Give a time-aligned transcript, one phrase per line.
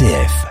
[0.00, 0.49] RCF.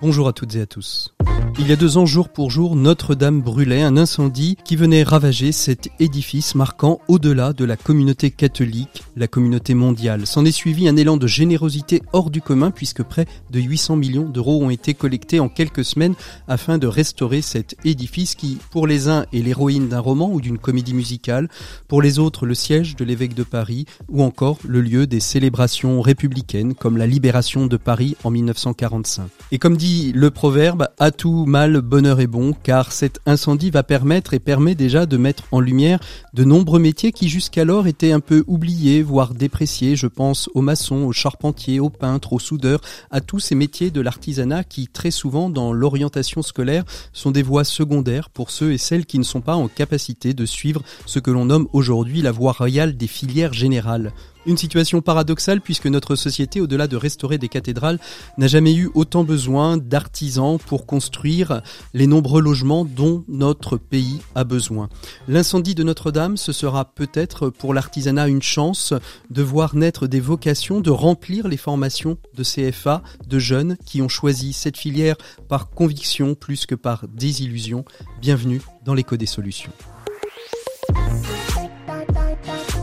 [0.00, 1.14] Bonjour à toutes et à tous.
[1.60, 5.50] Il y a deux ans, jour pour jour, Notre-Dame brûlait, un incendie qui venait ravager
[5.50, 10.24] cet édifice marquant au-delà de la communauté catholique, la communauté mondiale.
[10.26, 14.28] S'en est suivi un élan de générosité hors du commun puisque près de 800 millions
[14.28, 16.14] d'euros ont été collectés en quelques semaines
[16.46, 20.58] afin de restaurer cet édifice qui, pour les uns, est l'héroïne d'un roman ou d'une
[20.58, 21.48] comédie musicale,
[21.86, 26.00] pour les autres, le siège de l'évêque de Paris ou encore le lieu des célébrations
[26.00, 29.28] républicaines comme la libération de Paris en 1945.
[29.52, 33.82] Et comme dit le proverbe, à tout mal, bonheur est bon, car cet incendie va
[33.82, 36.00] permettre et permet déjà de mettre en lumière
[36.34, 39.96] de nombreux métiers qui jusqu'alors étaient un peu oubliés, voire dépréciés.
[39.96, 44.00] Je pense aux maçons, aux charpentiers, aux peintres, aux soudeurs, à tous ces métiers de
[44.00, 49.06] l'artisanat qui très souvent dans l'orientation scolaire sont des voies secondaires pour ceux et celles
[49.06, 52.52] qui ne sont pas en capacité de suivre ce que l'on nomme aujourd'hui la voie
[52.52, 54.12] royale des filières générales.
[54.46, 57.98] Une situation paradoxale puisque notre société, au-delà de restaurer des cathédrales,
[58.38, 61.60] n'a jamais eu autant besoin d'artisans pour construire
[61.92, 64.88] les nombreux logements dont notre pays a besoin.
[65.26, 68.94] L'incendie de Notre-Dame, ce sera peut-être pour l'artisanat une chance
[69.28, 74.08] de voir naître des vocations, de remplir les formations de CFA de jeunes qui ont
[74.08, 75.16] choisi cette filière
[75.48, 77.84] par conviction plus que par désillusion.
[78.22, 79.72] Bienvenue dans l'écho des solutions.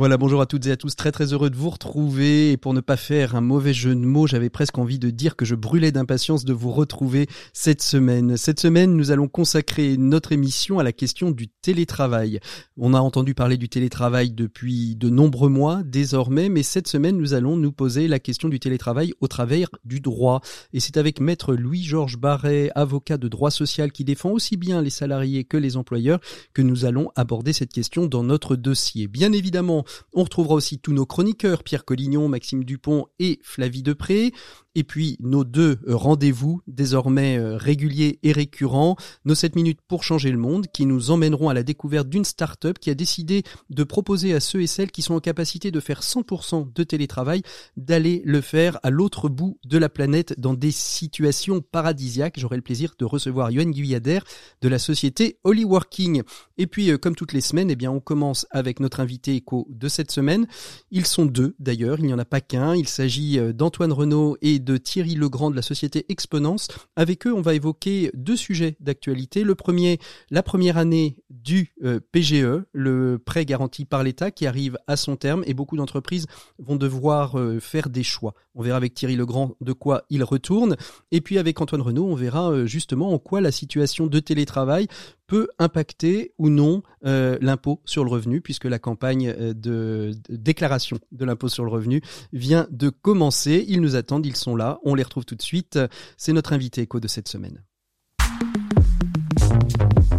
[0.00, 2.72] Voilà, bonjour à toutes et à tous, très très heureux de vous retrouver et pour
[2.72, 5.54] ne pas faire un mauvais jeu de mots, j'avais presque envie de dire que je
[5.54, 8.38] brûlais d'impatience de vous retrouver cette semaine.
[8.38, 12.40] Cette semaine, nous allons consacrer notre émission à la question du télétravail.
[12.78, 17.34] On a entendu parler du télétravail depuis de nombreux mois désormais, mais cette semaine, nous
[17.34, 20.40] allons nous poser la question du télétravail au travers du droit.
[20.72, 24.88] Et c'est avec maître Louis-Georges Barret, avocat de droit social qui défend aussi bien les
[24.88, 26.20] salariés que les employeurs,
[26.54, 29.06] que nous allons aborder cette question dans notre dossier.
[29.06, 34.32] Bien évidemment, on retrouvera aussi tous nos chroniqueurs, Pierre Collignon, Maxime Dupont et Flavie Depré.
[34.74, 40.30] Et puis nos deux rendez-vous désormais euh, réguliers et récurrents, nos 7 minutes pour changer
[40.30, 44.32] le monde, qui nous emmèneront à la découverte d'une start-up qui a décidé de proposer
[44.32, 47.42] à ceux et celles qui sont en capacité de faire 100% de télétravail
[47.76, 52.38] d'aller le faire à l'autre bout de la planète dans des situations paradisiaques.
[52.38, 54.20] J'aurai le plaisir de recevoir Yoann Guyader
[54.60, 56.22] de la société Holyworking.
[56.58, 59.66] Et puis, euh, comme toutes les semaines, eh bien, on commence avec notre invité éco
[59.70, 60.46] de cette semaine.
[60.90, 62.76] Ils sont deux d'ailleurs, il n'y en a pas qu'un.
[62.76, 66.68] Il s'agit euh, d'Antoine Renault et de Thierry Legrand de la société Exponence.
[66.96, 69.44] Avec eux, on va évoquer deux sujets d'actualité.
[69.44, 69.98] Le premier,
[70.30, 75.16] la première année du euh, PGE, le prêt garanti par l'État qui arrive à son
[75.16, 76.26] terme et beaucoup d'entreprises
[76.58, 78.34] vont devoir euh, faire des choix.
[78.54, 80.76] On verra avec Thierry Legrand de quoi il retourne.
[81.12, 84.88] Et puis avec Antoine Renault, on verra euh, justement en quoi la situation de télétravail
[85.26, 91.48] peut impacter ou non l'impôt sur le revenu, puisque la campagne de, déclaration de l'impôt
[91.48, 93.64] sur le revenu vient de commencer.
[93.68, 95.78] Ils nous attendent, ils sont là, on les retrouve tout de suite.
[96.16, 97.62] C'est notre invité éco de cette semaine.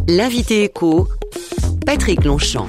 [0.07, 1.07] L'invité éco,
[1.85, 2.67] Patrick Longchamp.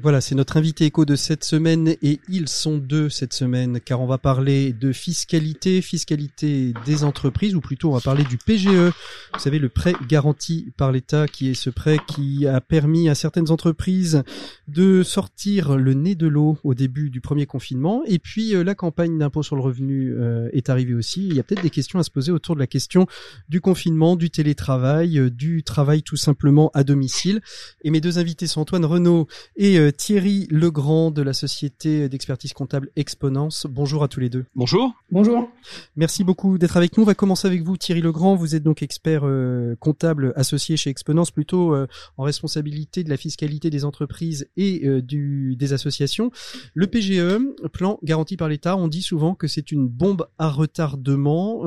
[0.00, 4.00] Voilà, c'est notre invité éco de cette semaine et ils sont deux cette semaine car
[4.00, 8.68] on va parler de fiscalité, fiscalité des entreprises ou plutôt on va parler du PGE.
[8.68, 13.14] Vous savez, le prêt garanti par l'État qui est ce prêt qui a permis à
[13.14, 14.22] certaines entreprises
[14.66, 18.74] de sortir le nez de l'eau au début du premier confinement et puis euh, la
[18.74, 21.26] campagne d'impôt sur le revenu euh, est arrivée aussi.
[21.26, 23.06] Il y a peut-être des questions à se poser autour de la question
[23.50, 27.42] du confinement, du télétravail, euh, du travail tout simplement à domicile.
[27.84, 29.26] Et mes deux invités sont Antoine Renault
[29.56, 33.66] et euh, Thierry Legrand de la société d'expertise comptable Exponence.
[33.68, 34.44] Bonjour à tous les deux.
[34.54, 34.92] Bonjour.
[35.10, 35.48] Bonjour.
[35.96, 37.02] Merci beaucoup d'être avec nous.
[37.02, 38.34] On va commencer avec vous, Thierry Legrand.
[38.34, 43.16] Vous êtes donc expert euh, comptable associé chez Exponence, plutôt euh, en responsabilité de la
[43.16, 46.30] fiscalité des entreprises et du, des associations.
[46.74, 47.38] Le PGE,
[47.72, 51.62] plan garanti par l'État, on dit souvent que c'est une bombe à retardement.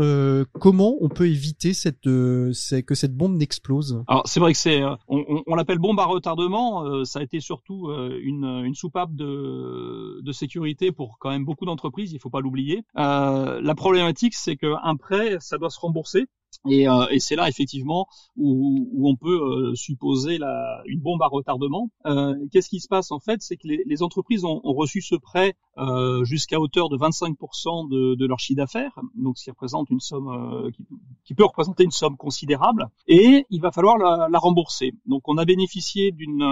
[0.60, 4.04] comment on peut éviter cette, que cette bombe n'explose?
[4.08, 7.04] Alors c'est vrai que c'est, on, on, on l'appelle bombe à retardement.
[7.06, 11.66] ça a été surtout euh, une, une, soupape de, de, sécurité pour quand même beaucoup
[11.66, 12.84] d'entreprises, il faut pas l'oublier.
[12.98, 16.26] Euh, la problématique, c'est qu'un prêt, ça doit se rembourser.
[16.70, 18.08] Et, euh, et c'est là effectivement
[18.38, 21.90] où, où on peut euh, supposer la, une bombe à retardement.
[22.06, 23.42] Euh, Qu'est-ce qui se passe en fait?
[23.42, 27.90] C'est que les, les, entreprises ont, ont, reçu ce prêt euh, jusqu'à hauteur de 25%
[27.90, 30.86] de, de, leur chiffre d'affaires, donc ce qui représente une somme euh, qui,
[31.24, 32.88] qui, peut représenter une somme considérable.
[33.08, 34.94] Et il va falloir la, la rembourser.
[35.06, 36.46] Donc on a bénéficié d'une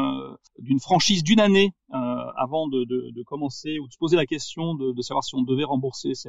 [0.60, 1.74] d'une franchise d'une année
[2.36, 5.36] avant de, de, de, commencer ou de se poser la question de, de savoir si
[5.36, 6.28] on devait rembourser, si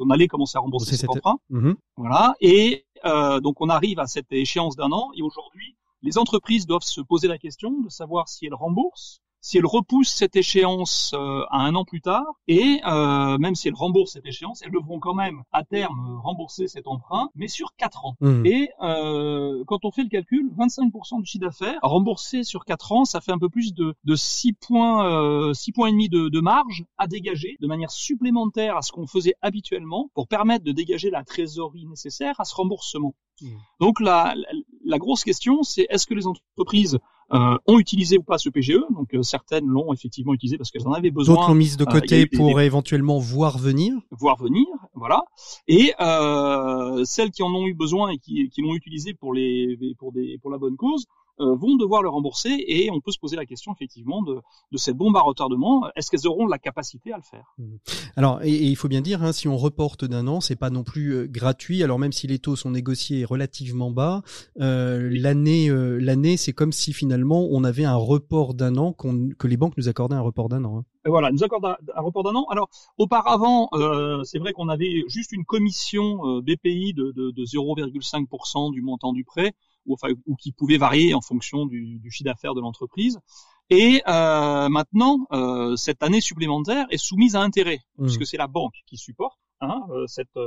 [0.00, 1.38] on allait commencer à rembourser cet emprunt.
[1.50, 1.74] Mm-hmm.
[1.96, 2.34] Voilà.
[2.42, 7.00] Et donc on arrive à cette échéance d'un an et aujourd'hui les entreprises doivent se
[7.00, 11.58] poser la question de savoir si elles remboursent si elle repousse cette échéance euh, à
[11.58, 15.14] un an plus tard, et euh, même si elle rembourse cette échéance, elles devront quand
[15.14, 18.16] même à terme rembourser cet emprunt, mais sur quatre ans.
[18.20, 18.46] Mmh.
[18.46, 23.04] Et euh, quand on fait le calcul, 25% du chiffre d'affaires remboursé sur quatre ans,
[23.04, 26.40] ça fait un peu plus de, de 6 points, 6 points et demi de, de
[26.40, 31.10] marge à dégager de manière supplémentaire à ce qu'on faisait habituellement pour permettre de dégager
[31.10, 33.14] la trésorerie nécessaire à ce remboursement.
[33.40, 33.46] Mmh.
[33.80, 34.34] Donc la,
[34.88, 36.98] la grosse question, c'est est-ce que les entreprises
[37.34, 38.80] euh, ont utilisé ou pas ce PGE.
[38.90, 41.34] Donc euh, certaines l'ont effectivement utilisé parce qu'elles en avaient besoin.
[41.34, 43.94] D'autres l'ont mise de euh, côté pour éventuellement voir venir.
[44.10, 45.22] Voir venir, voilà.
[45.68, 45.92] Et
[47.04, 50.38] celles qui en ont eu besoin et qui, qui l'ont utilisé pour les pour des
[50.40, 53.46] pour la bonne cause, euh, vont devoir le rembourser et on peut se poser la
[53.46, 54.40] question effectivement de,
[54.72, 55.88] de cette bombe à retardement.
[55.96, 57.54] Est-ce qu'elles auront la capacité à le faire?
[57.58, 57.76] Mmh.
[58.16, 60.84] Alors, et, il faut bien dire, hein, si on reporte d'un an, c'est pas non
[60.84, 61.82] plus euh, gratuit.
[61.82, 64.22] Alors même si les taux sont négociés relativement bas,
[64.60, 69.46] euh, l'année, euh, l'année, c'est comme si finalement on avait un report d'un an, que
[69.46, 70.78] les banques nous accordaient un report d'un an.
[70.78, 70.84] Hein.
[71.04, 72.46] Voilà, nous accordent un, report d'un an.
[72.50, 72.68] Alors,
[72.98, 78.82] auparavant, euh, c'est vrai qu'on avait juste une commission BPI de, de, de 0,5% du
[78.82, 79.54] montant du prêt
[79.88, 83.18] ou, enfin, ou qui pouvait varier en fonction du, du chiffre d'affaires de l'entreprise.
[83.70, 88.04] Et euh, maintenant, euh, cette année supplémentaire est soumise à intérêt, mmh.
[88.04, 90.38] puisque c'est la banque qui supporte hein, euh, cette,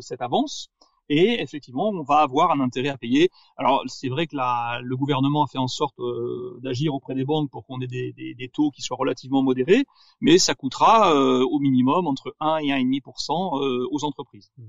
[0.00, 0.70] cette avance
[1.08, 3.30] et effectivement on va avoir un intérêt à payer.
[3.56, 7.50] Alors c'est vrai que le gouvernement a fait en sorte euh, d'agir auprès des banques
[7.50, 9.84] pour qu'on ait des, taux qui soient relativement modérés,
[10.20, 14.50] mais ça coûtera euh, au minimum entre 1 et 1,5% euh, aux entreprises.
[14.58, 14.62] Mmh.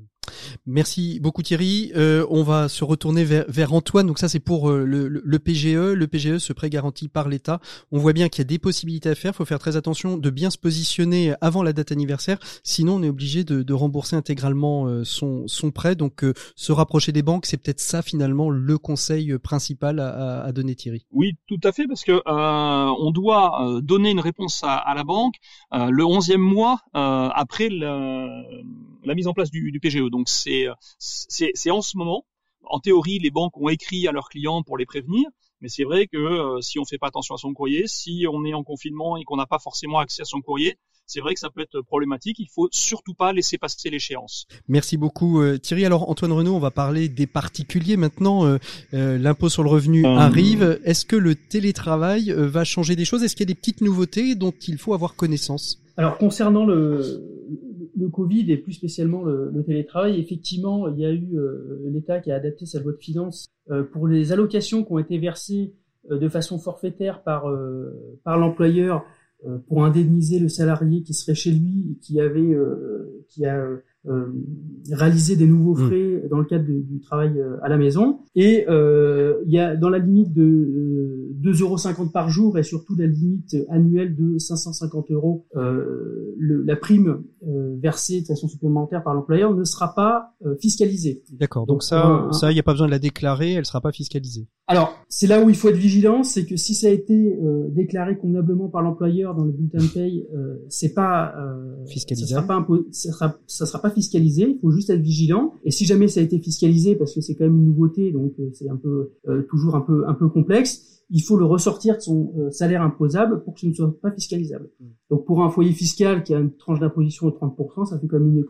[0.66, 1.92] Merci beaucoup Thierry.
[1.96, 4.08] On va se retourner vers, Antoine.
[4.08, 5.94] Donc ça c'est pour le, PGE.
[5.94, 7.60] Le PGE, ce prêt garanti par l'État.
[7.92, 9.32] On voit bien qu'il y a des possibilités à faire.
[9.34, 12.40] Il faut faire très attention de bien se positionner avant la date anniversaire.
[12.64, 15.96] Sinon on est obligé de, de rembourser intégralement son, son prêt.
[15.96, 16.25] Donc
[16.56, 21.06] se rapprocher des banques, c'est peut-être ça finalement le conseil principal à, donner Thierry.
[21.12, 25.04] Oui, tout à fait, parce que euh, on doit euh, donner une réponse à, la
[25.04, 25.36] banque
[25.74, 28.44] euh, le 11e mois après la,
[29.16, 30.10] mise en place du, PGE.
[30.10, 30.68] Donc c'est
[31.70, 32.26] en ce moment.
[32.68, 35.28] En théorie, les banques ont écrit à leurs clients pour les prévenir.
[35.62, 38.54] Mais c'est vrai que si on fait pas attention à son courrier, si on est
[38.54, 41.50] en confinement et qu'on n'a pas forcément accès à son courrier, c'est vrai que ça
[41.50, 42.40] peut être problématique.
[42.40, 44.48] Il faut surtout pas laisser passer l'échéance.
[44.68, 45.86] Merci beaucoup euh, Thierry.
[45.86, 48.46] Alors Antoine Renaud, on va parler des particuliers maintenant.
[48.46, 48.58] Euh,
[48.94, 50.80] euh, l'impôt sur le revenu arrive.
[50.84, 53.24] Est-ce que le télétravail va changer des choses?
[53.24, 55.82] Est-ce qu'il y a des petites nouveautés dont il faut avoir connaissance?
[55.98, 57.24] Alors concernant le,
[57.96, 61.38] le Covid et plus spécialement le, le télétravail, effectivement, il y a eu
[61.86, 63.48] l'État qui a adapté sa loi de finances
[63.94, 65.74] pour les allocations qui ont été versées
[66.10, 67.46] de façon forfaitaire par
[68.24, 69.15] par l'employeur euh,
[69.68, 73.68] pour indemniser le salarié qui serait chez lui et qui avait euh, qui a
[74.08, 74.26] euh,
[74.92, 75.88] réalisé des nouveaux mmh.
[75.88, 78.20] frais dans le cadre du travail à la maison.
[78.36, 83.08] Et il y a dans la limite de 2,50 euros par jour et surtout la
[83.08, 87.24] limite annuelle de 550 euros, la prime
[87.82, 91.24] versée de façon supplémentaire par l'employeur ne sera pas fiscalisée.
[91.32, 91.66] D'accord.
[91.66, 94.48] Donc, ça, ça, il n'y a pas besoin de la déclarer, elle sera pas fiscalisée.
[94.68, 97.68] Alors, c'est là où il faut être vigilant, c'est que si ça a été euh,
[97.70, 102.34] déclaré convenablement par l'employeur dans le bulletin de paye, euh, c'est pas euh, fiscalisé.
[102.34, 104.48] Ça sera pas, ça sera, ça sera pas fiscalisé.
[104.50, 105.54] Il faut juste être vigilant.
[105.64, 108.34] Et si jamais ça a été fiscalisé, parce que c'est quand même une nouveauté, donc
[108.40, 109.14] euh, c'est un peu
[109.50, 113.44] toujours un peu un peu complexe il faut le ressortir de son euh, salaire imposable
[113.44, 114.70] pour que ce ne soit pas fiscalisable.
[115.10, 118.28] Donc pour un foyer fiscal qui a une tranche d'imposition de 30%, ça fait comme
[118.28, 118.44] une,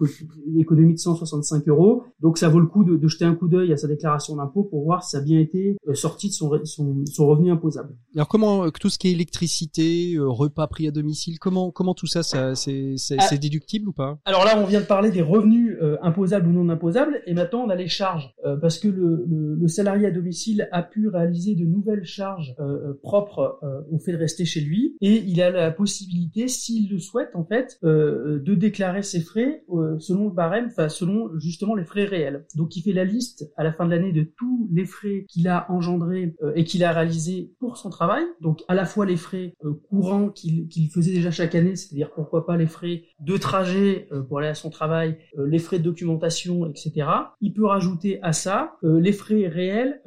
[0.59, 2.03] économie de 165 euros.
[2.21, 4.63] Donc ça vaut le coup de, de jeter un coup d'œil à sa déclaration d'impôt
[4.63, 7.95] pour voir si ça a bien été euh, sorti de son, son, son, revenu imposable.
[8.15, 12.07] Alors comment euh, tout ce qui est électricité, repas pris à domicile, comment comment tout
[12.07, 13.37] ça, ça c'est ah.
[13.37, 14.19] déductible ou pas?
[14.25, 17.69] Alors là on vient de parler des revenus imposables ou non imposables et maintenant on
[17.69, 21.65] a les charges parce que le, le, le salarié à domicile a pu réaliser de
[21.65, 25.49] nouvelles charges euh, euh, propre euh, au fait de rester chez lui et il a
[25.49, 29.63] la possibilité, s'il le souhaite en fait, de déclarer ses frais
[29.99, 32.45] selon le barème, enfin selon justement les frais réels.
[32.55, 35.47] Donc il fait la liste à la fin de l'année de tous les frais qu'il
[35.47, 38.23] a engendrés et qu'il a réalisés pour son travail.
[38.41, 39.53] Donc à la fois les frais
[39.89, 44.47] courants qu'il faisait déjà chaque année, c'est-à-dire pourquoi pas les frais de trajet pour aller
[44.47, 47.07] à son travail, les frais de documentation, etc.
[47.41, 50.01] Il peut rajouter à ça les frais réels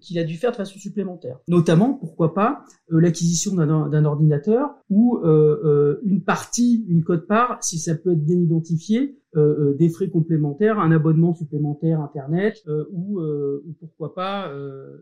[0.00, 5.18] qu'il a dû faire de façon supplémentaire notamment, pourquoi pas, euh, l'acquisition d'un ordinateur ou
[5.18, 5.53] euh, euh,
[6.02, 11.34] une partie, une cote-part, si ça peut être bien identifié, des frais complémentaires, un abonnement
[11.34, 14.52] supplémentaire Internet ou, ou, pourquoi pas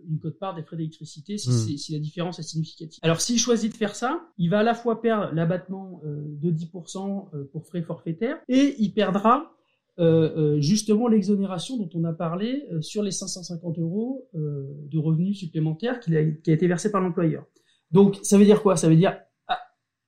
[0.09, 1.77] une cote-part des frais d'électricité si, hmm.
[1.77, 3.01] si, la différence est significative.
[3.03, 7.49] Alors s'il choisit de faire ça, il va à la fois perdre l'abattement de 10%
[7.53, 9.53] pour frais forfaitaires et il perdra
[9.99, 15.39] euh, euh, justement l'exonération dont on a parlé euh, sur les 550 euros de revenus
[15.39, 17.45] supplémentaires qui a, qui a été versé par l'employeur.
[17.91, 18.77] Donc ça veut dire quoi?
[18.77, 19.19] Ça veut dire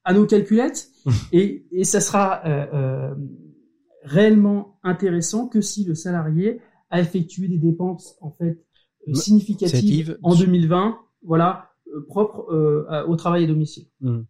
[0.04, 0.90] à, nos calculettes
[1.32, 2.42] et, et ça sera
[4.02, 8.64] réellement intéressant que si le salarié a effectué des dépenses en fait
[9.12, 11.70] significatives en 2020, voilà,
[12.08, 13.86] propres au travail à domicile.
[14.00, 14.20] Mmh.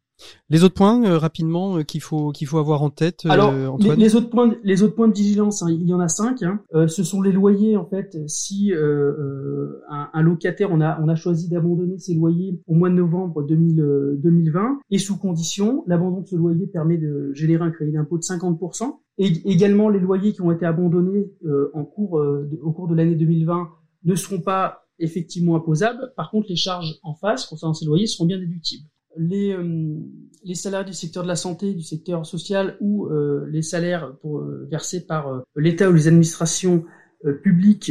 [0.48, 3.24] Les autres points euh, rapidement euh, qu'il faut qu'il faut avoir en tête.
[3.26, 6.08] Euh, Alors les, autres points les autres points de vigilance, hein, il y en a
[6.08, 6.42] cinq.
[6.42, 6.60] Hein.
[6.86, 8.16] ce sont les loyers en fait.
[8.28, 12.94] Si un, un, locataire on a on a choisi d'abandonner ses loyers au mois de
[12.94, 18.18] novembre 2020 et sous condition, l'abandon de ce loyer permet de générer un crédit d'impôt
[18.18, 18.98] de 50%.
[19.18, 21.32] Et également les loyers qui ont été abandonnés
[21.72, 22.22] en cours
[22.62, 23.68] au cours de l'année 2020
[24.04, 26.12] ne seront pas effectivement imposables.
[26.16, 29.96] Par contre, les charges en face concernant ces loyers seront bien déductibles les, euh,
[30.44, 34.40] les salaires du secteur de la santé, du secteur social ou euh, les salaires pour,
[34.40, 36.84] euh, versés par l'État ou les administrations
[37.42, 37.90] publiques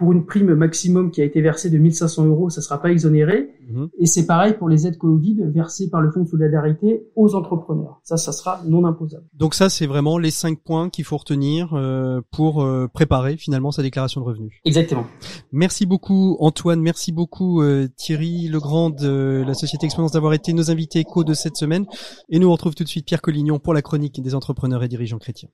[0.00, 2.90] pour une prime maximum qui a été versée de 1500 euros, ça ne sera pas
[2.90, 3.50] exonéré.
[3.68, 3.90] Mhm.
[3.98, 8.00] Et c'est pareil pour les aides Covid versées par le Fonds de solidarité aux entrepreneurs.
[8.02, 9.26] Ça, ça sera non imposable.
[9.34, 13.72] Donc ça, c'est vraiment les cinq points qu'il faut retenir euh, pour euh, préparer finalement
[13.72, 14.54] sa déclaration de revenus.
[14.64, 15.04] Exactement.
[15.52, 20.70] Merci beaucoup Antoine, merci beaucoup euh, Thierry Legrand de la Société Expérience d'avoir été nos
[20.70, 21.84] invités éco de cette semaine.
[22.30, 24.88] Et nous on retrouve tout de suite Pierre Collignon pour la chronique des entrepreneurs et
[24.88, 25.50] dirigeants chrétiens.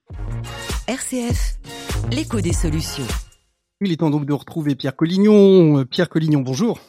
[0.86, 1.58] RCF,
[2.12, 3.02] l'écho des solutions.
[3.82, 5.84] Il est temps donc de retrouver Pierre Collignon.
[5.84, 6.80] Pierre Collignon, bonjour.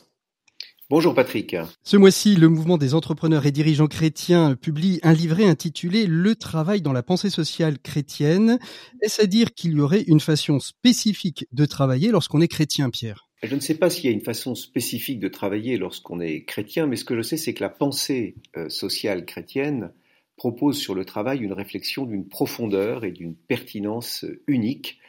[0.89, 1.57] Bonjour Patrick.
[1.83, 6.81] Ce mois-ci, le mouvement des entrepreneurs et dirigeants chrétiens publie un livret intitulé Le travail
[6.81, 8.57] dans la pensée sociale chrétienne.
[9.01, 13.27] Est-ce à dire qu'il y aurait une façon spécifique de travailler lorsqu'on est chrétien, Pierre?
[13.43, 16.87] Je ne sais pas s'il y a une façon spécifique de travailler lorsqu'on est chrétien,
[16.87, 19.91] mais ce que je sais, c'est que la pensée euh, sociale chrétienne
[20.37, 24.99] propose sur le travail une réflexion d'une profondeur et d'une pertinence unique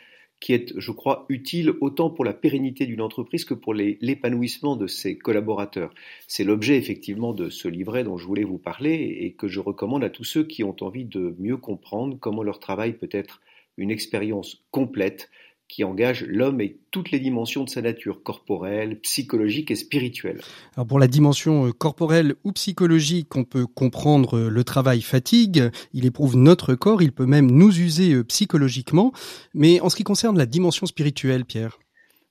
[0.40, 4.87] qui est, je crois, utile autant pour la pérennité d'une entreprise que pour l'épanouissement de
[4.87, 5.92] ses collaborateurs.
[6.26, 10.04] C'est l'objet effectivement de ce livret dont je voulais vous parler et que je recommande
[10.04, 13.40] à tous ceux qui ont envie de mieux comprendre comment leur travail peut être
[13.76, 15.30] une expérience complète
[15.68, 20.40] qui engage l'homme et toutes les dimensions de sa nature, corporelle, psychologique et spirituelle.
[20.75, 25.70] Alors pour la dimension euh, corporelle ou psychologique, on peut comprendre euh, le travail fatigue,
[25.92, 29.12] il éprouve notre corps, il peut même nous user euh, psychologiquement,
[29.54, 31.78] mais en ce qui concerne la dimension spirituelle, Pierre?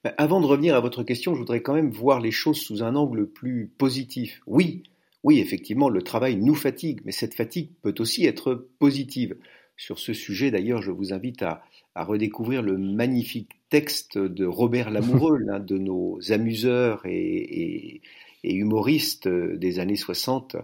[0.04, 2.82] Ben, avant de revenir à votre question, je voudrais quand même voir les choses sous
[2.84, 4.42] un angle plus positif.
[4.48, 4.84] Oui,
[5.24, 9.36] oui, effectivement, le travail nous fatigue, mais cette fatigue peut aussi être positive.
[9.76, 11.64] Sur ce sujet, d'ailleurs, je vous invite à,
[11.98, 18.02] à redécouvrir le magnifique texte de Robert Lamoureux, l'un de nos amuseurs et,
[18.44, 20.56] humoristes des années 60,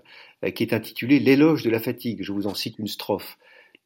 [0.43, 2.21] euh, qui est intitulé L'éloge de la fatigue.
[2.21, 3.37] Je vous en cite une strophe.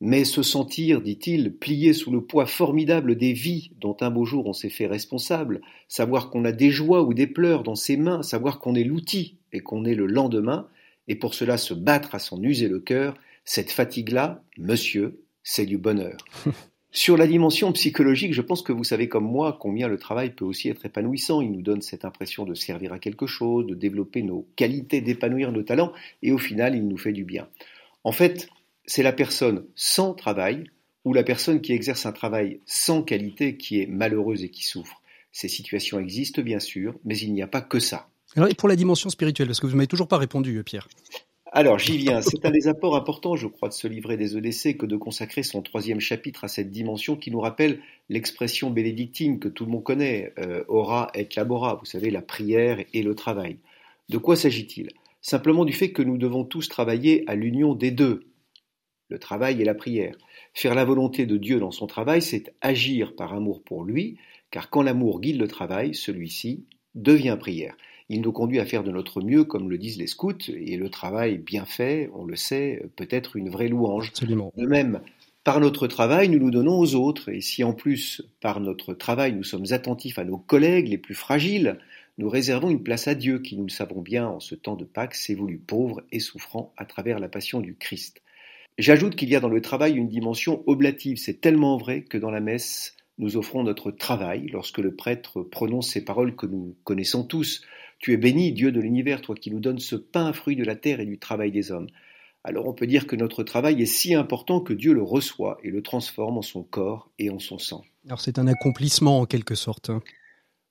[0.02, 4.46] Mais se sentir, dit-il, plié sous le poids formidable des vies dont un beau jour
[4.46, 8.22] on s'est fait responsable, savoir qu'on a des joies ou des pleurs dans ses mains,
[8.22, 10.68] savoir qu'on est l'outil et qu'on est le lendemain,
[11.08, 15.80] et pour cela se battre à s'en user le cœur, cette fatigue-là, monsieur, c'est du
[15.80, 16.18] bonheur.
[16.98, 20.46] Sur la dimension psychologique, je pense que vous savez comme moi combien le travail peut
[20.46, 21.42] aussi être épanouissant.
[21.42, 25.52] Il nous donne cette impression de servir à quelque chose, de développer nos qualités, d'épanouir
[25.52, 27.50] nos talents, et au final, il nous fait du bien.
[28.04, 28.50] En fait,
[28.88, 30.72] c'est la personne sans travail
[31.06, 35.04] ou la personne qui exerce un travail sans qualité qui est malheureuse et qui souffre.
[35.32, 38.10] Ces situations existent bien sûr, mais il n'y a pas que ça.
[38.36, 40.88] Alors, et pour la dimension spirituelle, parce que vous ne m'avez toujours pas répondu, Pierre.
[41.52, 42.22] Alors, j'y viens.
[42.22, 45.44] C'est un des apports importants, je crois, de ce livret des EDC que de consacrer
[45.44, 49.84] son troisième chapitre à cette dimension qui nous rappelle l'expression bénédictine que tout le monde
[49.84, 53.58] connaît, euh, ora et labora, vous savez, la prière et le travail.
[54.10, 54.90] De quoi s'agit-il?
[55.22, 58.26] Simplement du fait que nous devons tous travailler à l'union des deux,
[59.10, 60.18] le travail et la prière.
[60.54, 64.18] Faire la volonté de Dieu dans son travail, c'est agir par amour pour lui,
[64.52, 67.76] car quand l'amour guide le travail, celui-ci devient prière.
[68.10, 70.90] Il nous conduit à faire de notre mieux, comme le disent les scouts, et le
[70.90, 74.14] travail bien fait, on le sait, peut être une vraie louange.
[74.22, 75.02] De même,
[75.44, 79.34] par notre travail, nous nous donnons aux autres, et si en plus, par notre travail,
[79.34, 81.78] nous sommes attentifs à nos collègues les plus fragiles,
[82.18, 84.86] nous réservons une place à Dieu, qui, nous le savons bien, en ce temps de
[84.86, 88.22] Pâques, s'est voulu pauvre et souffrant à travers la passion du Christ.
[88.78, 91.18] J'ajoute qu'il y a dans le travail une dimension oblative.
[91.18, 95.92] C'est tellement vrai que dans la messe, nous offrons notre travail lorsque le prêtre prononce
[95.92, 97.64] ces paroles que nous connaissons tous.
[98.00, 100.76] Tu es béni, Dieu de l'univers, toi qui nous donnes ce pain fruit de la
[100.76, 101.88] terre et du travail des hommes.
[102.44, 105.70] alors on peut dire que notre travail est si important que Dieu le reçoit et
[105.70, 107.84] le transforme en son corps et en son sang.
[108.06, 109.92] Alors c'est un accomplissement en quelque sorte.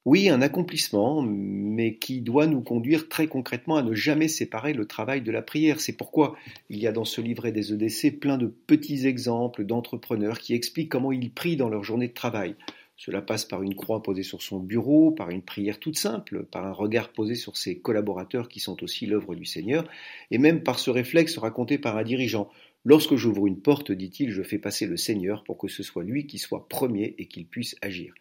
[0.07, 4.87] Oui, un accomplissement, mais qui doit nous conduire très concrètement à ne jamais séparer le
[4.87, 5.81] travail de la prière.
[5.81, 6.37] C'est pourquoi
[6.71, 10.93] il y a dans ce livret des EDC plein de petits exemples d'entrepreneurs qui expliquent
[10.93, 12.55] comment ils prient dans leur journée de travail.
[12.97, 16.67] Cela passe par une croix posée sur son bureau, par une prière toute simple, par
[16.67, 19.87] un regard posé sur ses collaborateurs qui sont aussi l'œuvre du Seigneur,
[20.31, 22.51] et même par ce réflexe raconté par un dirigeant.
[22.85, 26.27] Lorsque j'ouvre une porte, dit-il, je fais passer le Seigneur pour que ce soit lui
[26.27, 28.15] qui soit premier et qu'il puisse agir.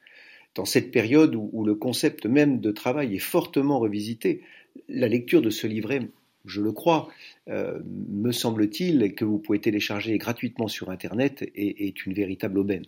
[0.55, 4.41] Dans cette période où, le concept même de travail est fortement revisité,
[4.89, 6.09] la lecture de ce livret
[6.47, 7.09] je le crois,
[7.47, 12.85] euh, me semble-t-il, que vous pouvez télécharger gratuitement sur Internet, est une véritable aubaine.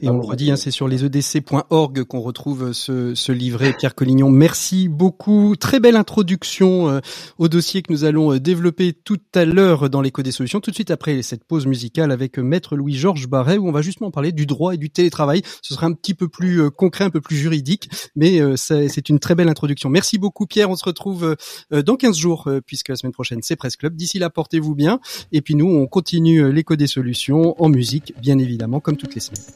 [0.00, 3.74] Et on le redit, hein, c'est sur les edc.org qu'on retrouve ce, ce, livret.
[3.78, 5.56] Pierre Collignon, merci beaucoup.
[5.56, 7.00] Très belle introduction euh,
[7.38, 10.70] au dossier que nous allons euh, développer tout à l'heure dans l'écho des solutions, tout
[10.70, 14.10] de suite après cette pause musicale avec euh, Maître Louis-Georges Barret, où on va justement
[14.10, 15.42] parler du droit et du télétravail.
[15.62, 19.34] Ce sera un petit peu plus concret, un peu plus juridique, mais c'est une très
[19.34, 19.88] belle introduction.
[19.88, 21.36] Merci beaucoup Pierre, on se retrouve
[21.70, 23.96] dans 15 jours, puisque la semaine prochaine c'est Presse Club.
[23.96, 25.00] D'ici là, portez-vous bien.
[25.32, 29.20] Et puis nous, on continue l'écho des solutions en musique, bien évidemment, comme toutes les
[29.20, 29.55] semaines.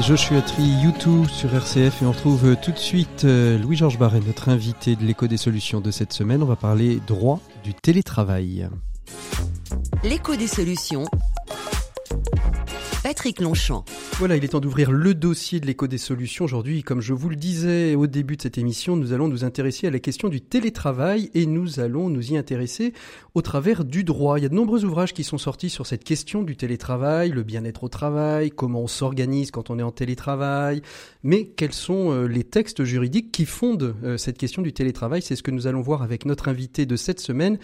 [0.00, 4.20] Joshua Tree, YouTube sur RCF et on retrouve euh, tout de suite euh, Louis-Georges Barret,
[4.26, 6.42] notre invité de l'écho des solutions de cette semaine.
[6.42, 8.68] On va parler droit du télétravail.
[10.02, 11.04] L'écho des solutions.
[14.18, 16.44] Voilà, il est temps d'ouvrir le dossier de l'écho des solutions.
[16.44, 19.86] Aujourd'hui, comme je vous le disais au début de cette émission, nous allons nous intéresser
[19.86, 22.94] à la question du télétravail et nous allons nous y intéresser
[23.34, 24.40] au travers du droit.
[24.40, 27.44] Il y a de nombreux ouvrages qui sont sortis sur cette question du télétravail, le
[27.44, 30.82] bien-être au travail, comment on s'organise quand on est en télétravail,
[31.22, 35.22] mais quels sont euh, les textes juridiques qui fondent euh, cette question du télétravail?
[35.22, 37.58] C'est ce que nous allons voir avec notre invité de cette semaine.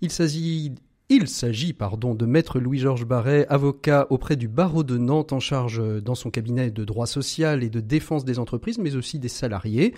[0.00, 0.72] Il s'agit
[1.10, 5.78] Il s'agit, pardon, de maître Louis-Georges Barret, avocat auprès du barreau de Nantes en charge
[5.78, 9.28] euh, dans son cabinet de droit social et de défense des entreprises, mais aussi des
[9.28, 9.92] salariés.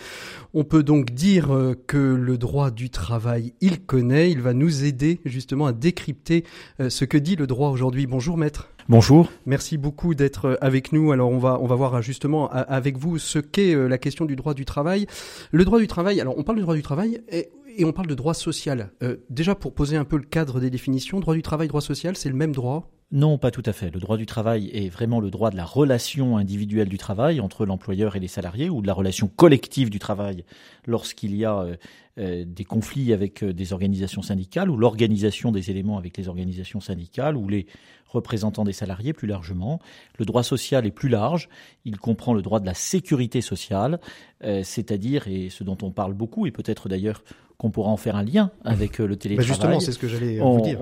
[0.53, 4.33] On peut donc dire euh, que le droit du travail, il connaît.
[4.33, 6.43] Il va nous aider justement à décrypter
[6.81, 8.09] euh, ce que dit le droit aujourd'hui.
[8.09, 8.69] Bonjour maître.
[8.89, 9.31] Bonjour.
[9.47, 11.13] Merci beaucoup d'être avec nous.
[11.13, 14.55] Alors on va on va voir justement avec vous ce qu'est la question du droit
[14.55, 15.07] du travail.
[15.51, 16.21] Le droit du travail.
[16.21, 18.91] Alors on parle du droit du travail et et on parle de droit social.
[19.03, 22.17] Euh, déjà, pour poser un peu le cadre des définitions, droit du travail, droit social,
[22.17, 22.91] c'est le même droit?
[23.13, 23.91] Non, pas tout à fait.
[23.95, 27.65] Le droit du travail est vraiment le droit de la relation individuelle du travail entre
[27.65, 30.45] l'employeur et les salariés, ou de la relation collective du travail
[30.87, 31.77] lorsqu'il y a euh,
[32.17, 37.49] des conflits avec des organisations syndicales, ou l'organisation des éléments avec les organisations syndicales, ou
[37.49, 37.67] les
[38.07, 39.81] représentants des salariés plus largement.
[40.19, 41.51] Le droit social est plus large.
[41.85, 44.01] Il comprend le droit de la sécurité sociale,
[44.41, 47.23] c'est-à-dire, et ce dont on parle beaucoup, et peut-être d'ailleurs
[47.59, 49.49] qu'on pourra en faire un lien avec euh, le bah, télétravail.
[49.49, 50.79] justement, c'est ce que j'allais euh, vous dire.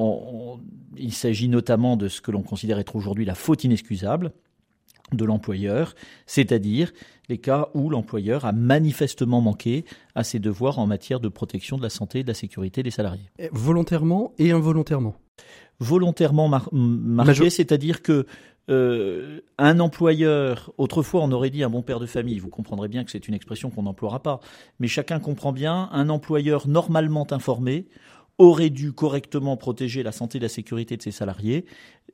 [0.97, 4.33] il s'agit notamment de ce que l'on considère être aujourd'hui la faute inexcusable
[5.13, 5.95] de l'employeur,
[6.27, 6.93] c'est-à-dire
[7.29, 9.85] les cas où l'employeur a manifestement manqué
[10.15, 12.91] à ses devoirs en matière de protection de la santé et de la sécurité des
[12.91, 13.31] salariés.
[13.53, 15.17] Volontairement et involontairement
[15.81, 18.27] Volontairement marqué, c'est-à-dire que
[18.71, 23.05] euh, un employeur, autrefois on aurait dit un bon père de famille, vous comprendrez bien
[23.05, 24.41] que c'est une expression qu'on n'emploiera pas,
[24.79, 27.87] mais chacun comprend bien, un employeur normalement informé
[28.39, 31.67] aurait dû correctement protéger la santé et la sécurité de ses salariés,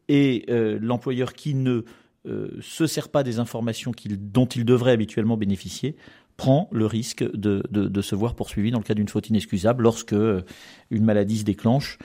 [0.08, 1.84] et euh, l'employeur qui ne
[2.26, 5.96] euh, se sert pas des informations dont il devrait habituellement bénéficier
[6.36, 10.14] prend le risque de, de se voir poursuivi dans le cas d'une faute inexcusable lorsque
[10.14, 11.98] une maladie se déclenche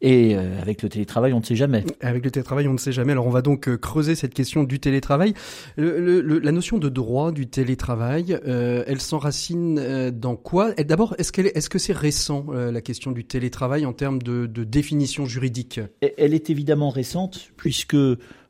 [0.00, 1.84] et euh, avec le télétravail, on ne sait jamais.
[2.00, 3.12] Avec le télétravail, on ne sait jamais.
[3.12, 5.34] Alors on va donc euh, creuser cette question du télétravail.
[5.76, 10.72] Le, le, la notion de droit du télétravail, euh, elle s'enracine dans quoi?
[10.74, 14.64] D'abord, est-ce, qu'elle, est-ce que c'est récent la question du télétravail en termes de, de
[14.64, 15.80] définition juridique?
[16.16, 17.96] Elle est évidemment récente puisque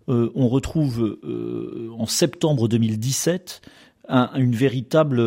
[0.08, 1.18] on retrouve
[1.96, 3.60] en septembre 2017
[4.08, 5.20] un, une véritable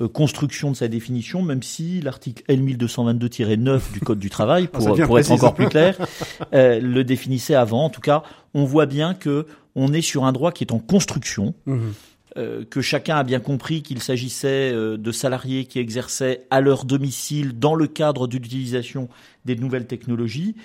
[0.00, 4.96] euh, construction de sa définition, même si l'article L1222-9 du Code du travail, ah, pour,
[4.96, 5.96] pour être encore plus clair,
[6.52, 7.84] euh, le définissait avant.
[7.84, 10.78] En tout cas, on voit bien que on est sur un droit qui est en
[10.78, 11.54] construction.
[11.66, 11.90] Mmh.
[12.36, 16.84] Euh, que chacun a bien compris qu'il s'agissait euh, de salariés qui exerçaient à leur
[16.84, 19.08] domicile dans le cadre de l'utilisation
[19.44, 20.56] des nouvelles technologies.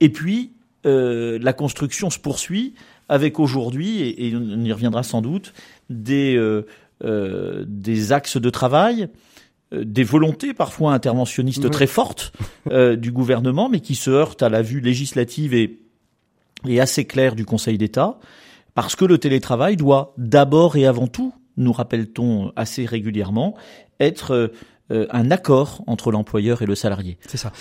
[0.00, 0.52] Et puis,
[0.88, 2.74] euh, la construction se poursuit
[3.08, 5.54] avec aujourd'hui, et, et, on y reviendra sans doute,
[5.90, 6.66] des, euh,
[7.04, 9.08] euh, des axes de travail,
[9.72, 12.32] des volontés parfois interventionnistes très fortes
[12.70, 15.78] du gouvernement, mais qui se heurtent à la vue législative et,
[16.66, 18.18] et assez claire du Conseil d'État,
[18.74, 23.56] parce que le télétravail doit d'abord et avant tout, nous rappelle-t-on assez régulièrement,
[24.00, 24.50] être
[24.90, 27.18] euh, un accord entre l'employeur et le salarié.
[27.26, 27.52] C'est ça.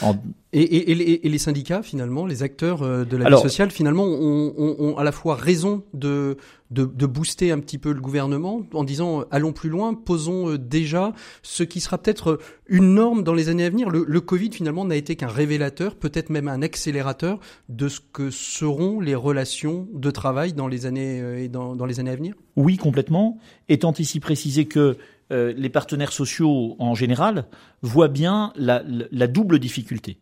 [0.53, 4.53] Et, et, et, les, syndicats, finalement, les acteurs euh, de la vie sociale, finalement, ont,
[4.57, 6.37] ont, ont, à la fois raison de,
[6.71, 10.55] de, de, booster un petit peu le gouvernement en disant euh, allons plus loin, posons
[10.55, 11.11] déjà
[11.41, 13.89] ce qui sera peut-être une norme dans les années à venir.
[13.89, 18.31] Le, le Covid, finalement, n'a été qu'un révélateur, peut-être même un accélérateur de ce que
[18.31, 22.35] seront les relations de travail dans les années, et dans, dans les années à venir.
[22.55, 23.37] Oui, complètement.
[23.67, 24.97] Étant ici précisé que
[25.31, 27.45] euh, les partenaires sociaux en général
[27.81, 28.81] voient bien la,
[29.27, 30.17] double difficulté.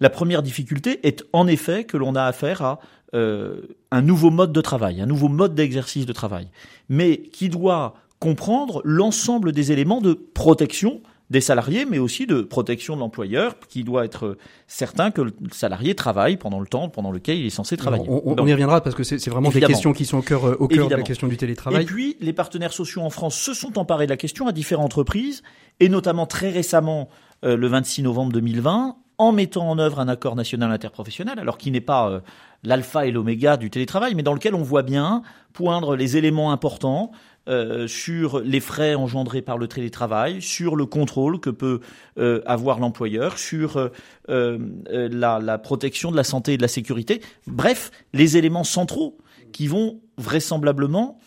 [0.00, 2.80] La première difficulté est en effet que l'on a affaire à
[3.14, 6.48] euh, un nouveau mode de travail, un nouveau mode d'exercice de travail,
[6.88, 12.94] mais qui doit comprendre l'ensemble des éléments de protection des salariés, mais aussi de protection
[12.94, 17.38] de l'employeur, qui doit être certain que le salarié travaille pendant le temps pendant lequel
[17.38, 18.04] il est censé travailler.
[18.08, 20.88] On, y reviendra parce que c'est vraiment des questions qui sont au cœur, au cœur
[20.88, 21.82] de la question du télétravail.
[21.82, 24.92] Et puis, les partenaires sociaux en France se sont emparés de la question à différentes
[24.92, 25.42] reprises,
[25.80, 27.08] et notamment très récemment,
[27.44, 31.70] euh, le 26 novembre 2020, en mettant en œuvre un accord national interprofessionnel, alors qui
[31.70, 32.20] n'est pas euh,
[32.62, 37.12] l'alpha et l'oméga du télétravail, mais dans lequel on voit bien poindre les éléments importants
[37.48, 41.80] euh, sur les frais engendrés par le télétravail, sur le contrôle que peut
[42.18, 43.90] euh, avoir l'employeur, sur
[44.28, 47.20] euh, la, la, protection de la santé et de la sécurité.
[47.48, 49.18] Bref, les éléments centraux
[49.52, 51.18] qui vont vraisemblablement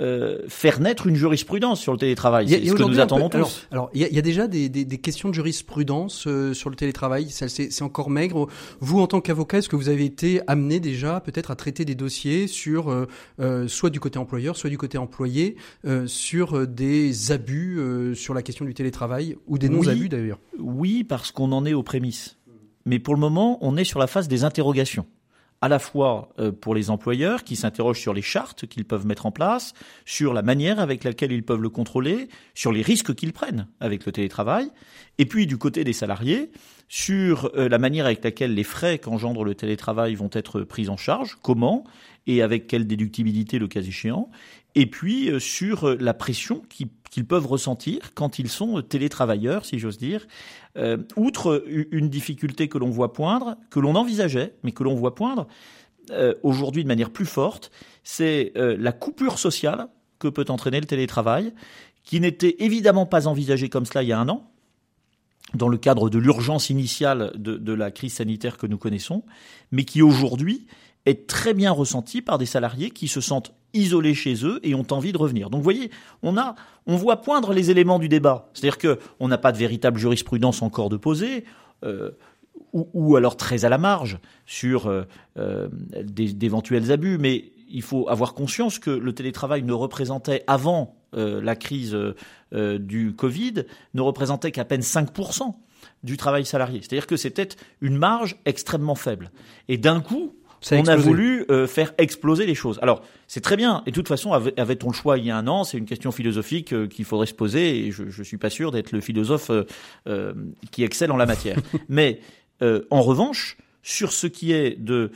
[0.00, 2.48] euh, faire naître une jurisprudence sur le télétravail.
[2.48, 3.66] C'est ce que nous attendons tous.
[3.70, 6.76] Alors, il y, y, a déjà des, des, des, questions de jurisprudence euh, sur le
[6.76, 7.28] télétravail.
[7.30, 8.46] C'est encore maigre.
[8.80, 11.94] Vous, en tant qu'avocat, est-ce que vous avez été amené déjà peut-être à traiter des
[11.94, 13.06] dossiers sur euh,
[13.40, 15.56] euh soit du côté employeur, soit du côté employé,
[16.06, 17.80] sur des abus
[18.14, 20.38] sur la question du télétravail ou des non-abus d'ailleurs?
[20.58, 22.36] Oui, parce qu'on en est aux prémices.
[22.86, 25.06] Mais pour le moment, on est sur la phase des interrogations
[25.60, 29.26] à la fois euh, pour les employeurs qui s'interrogent sur les chartes qu'ils peuvent mettre
[29.26, 33.32] en place, sur la manière avec laquelle ils peuvent le contrôler, sur les risques qu'ils
[33.32, 34.70] prennent avec le télétravail,
[35.18, 36.50] et puis du côté des salariés,
[36.88, 40.96] sur euh, la manière avec laquelle les frais qu'engendre le télétravail vont être pris en
[40.96, 41.84] charge, comment
[42.26, 44.30] et avec quelle déductibilité le cas échéant,
[44.74, 49.98] et puis euh, sur la pression qu'ils peuvent ressentir quand ils sont télétravailleurs, si j'ose
[49.98, 50.26] dire,
[50.78, 55.14] euh, outre une difficulté que l'on voit poindre, que l'on envisageait, mais que l'on voit
[55.14, 55.48] poindre
[56.10, 57.70] euh, aujourd'hui de manière plus forte,
[58.04, 59.88] c'est euh, la coupure sociale
[60.18, 61.52] que peut entraîner le télétravail,
[62.04, 64.50] qui n'était évidemment pas envisagée comme cela il y a un an,
[65.54, 69.24] dans le cadre de l'urgence initiale de, de, la crise sanitaire que nous connaissons,
[69.72, 70.66] mais qui aujourd'hui
[71.06, 74.86] est très bien ressenti par des salariés qui se sentent isolés chez eux et ont
[74.90, 75.50] envie de revenir.
[75.50, 75.90] Donc voyez,
[76.22, 76.54] on a,
[76.86, 78.48] on voit poindre les éléments du débat.
[78.54, 81.44] C'est-à-dire que on n'a pas de véritable jurisprudence encore de poser.
[81.84, 82.10] Euh,
[82.72, 85.04] ou, alors très à la marge sur euh,
[85.38, 85.68] euh,
[86.02, 91.96] d'éventuels abus, mais il faut avoir conscience que le télétravail ne représentait avant la crise
[92.52, 95.54] du Covid ne représentait qu'à peine 5%
[96.02, 96.80] du travail salarié.
[96.80, 97.48] C'est-à-dire que c'était
[97.80, 99.30] une marge extrêmement faible.
[99.68, 100.34] Et d'un coup,
[100.72, 102.78] on a voulu euh, faire exploser les choses.
[102.82, 103.82] Alors, c'est très bien.
[103.86, 106.12] Et de toute façon, avait-on le choix il y a un an C'est une question
[106.12, 107.86] philosophique euh, qu'il faudrait se poser.
[107.86, 110.34] Et je ne suis pas sûr d'être le philosophe euh,
[110.70, 111.58] qui excelle en la matière.
[111.88, 112.20] Mais
[112.60, 115.12] en revanche, sur ce qui est de,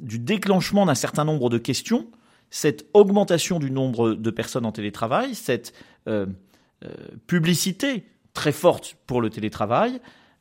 [0.00, 2.06] du déclenchement d'un certain nombre de questions,
[2.48, 5.74] cette augmentation du nombre de personnes en télétravail, cette
[7.26, 10.00] publicité très forte pour le télétravail,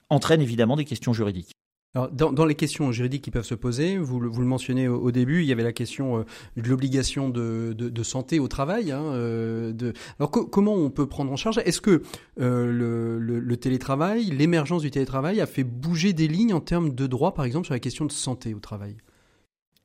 [0.10, 1.52] entraîne évidemment des questions juridiques.
[1.94, 5.52] Dans, les questions juridiques qui peuvent se poser, vous, le mentionnez au, début, il y
[5.52, 6.24] avait la question euh,
[6.56, 8.94] de l'obligation de, santé au travail.
[8.94, 9.92] Hein, euh.
[10.18, 11.58] Alors comment on peut prendre en charge?
[11.66, 12.02] Est-ce que
[12.40, 12.72] euh,
[13.28, 17.44] le, télétravail, l'émergence du télétravail a fait bouger des lignes en termes de droit, par
[17.44, 18.96] exemple, sur la question de santé au travail?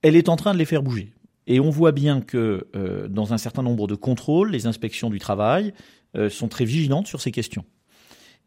[0.02, 1.12] Elle est en train de les faire bouger.
[1.48, 2.68] Et on voit bien que
[3.10, 5.74] dans un certain nombre de contrôles, les inspections du travail
[6.30, 7.64] sont très vigilantes sur ces questions.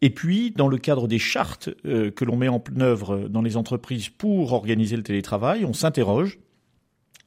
[0.01, 3.57] Et puis, dans le cadre des chartes euh, que l'on met en œuvre dans les
[3.57, 6.39] entreprises pour organiser le télétravail, on s'interroge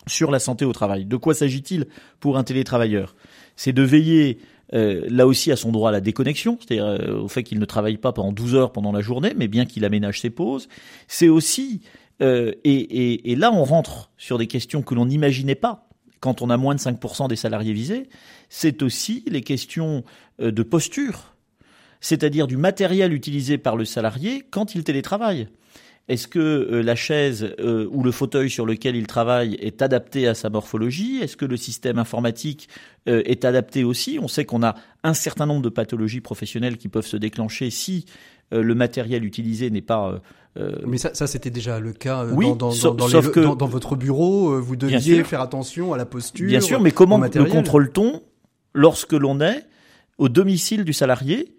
[0.07, 1.05] sur la santé au travail.
[1.05, 1.87] De quoi s'agit-il
[2.19, 3.15] pour un télétravailleur?
[3.57, 4.39] C'est de veiller
[4.73, 7.65] euh, là aussi à son droit à la déconnexion, c'est-à-dire euh, au fait qu'il ne
[7.67, 10.69] travaille pas pendant 12 heures pendant la journée, mais bien qu'il aménage ses pauses.
[11.09, 11.83] C'est aussi,
[12.21, 15.89] et, et, là on rentre sur des questions que l'on n'imaginait pas
[16.21, 18.09] quand on a moins de 5% des salariés visés,
[18.49, 20.05] c'est aussi les questions
[20.39, 21.32] de posture
[22.03, 25.49] c'est-à-dire du matériel utilisé par le salarié quand il télétravaille.
[26.09, 30.27] Est-ce que euh, la chaise euh, ou le fauteuil sur lequel il travaille est adapté
[30.27, 31.21] à sa morphologie?
[31.23, 32.69] Est-ce que le système informatique
[33.09, 34.19] euh, est adapté aussi?
[34.21, 38.05] On sait qu'on a un certain nombre de pathologies professionnelles qui peuvent se déclencher si
[38.51, 40.21] le matériel utilisé n'est pas
[40.87, 43.97] Mais ça, ça c'était déjà le cas oui, dans, dans, dans, sauf que, dans, votre
[43.97, 44.61] bureau.
[44.61, 46.49] Vous deviez faire attention à la posture.
[46.49, 48.21] Bien sûr, mais comment le contrôle-t-on
[48.75, 49.65] lorsque l'on est
[50.19, 51.55] au domicile du salarié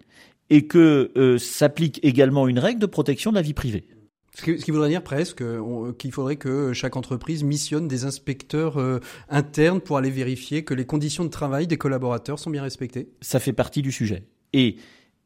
[0.54, 3.88] et que euh, s'applique également une règle de protection de la vie privée.
[4.36, 9.00] Ce qui, voudrait dire presque euh, qu'il faudrait que chaque entreprise missionne des inspecteurs euh,
[9.28, 13.08] internes pour aller vérifier que les conditions de travail des collaborateurs sont bien respectées.
[13.20, 14.28] Ça fait partie du sujet.
[14.52, 14.76] Et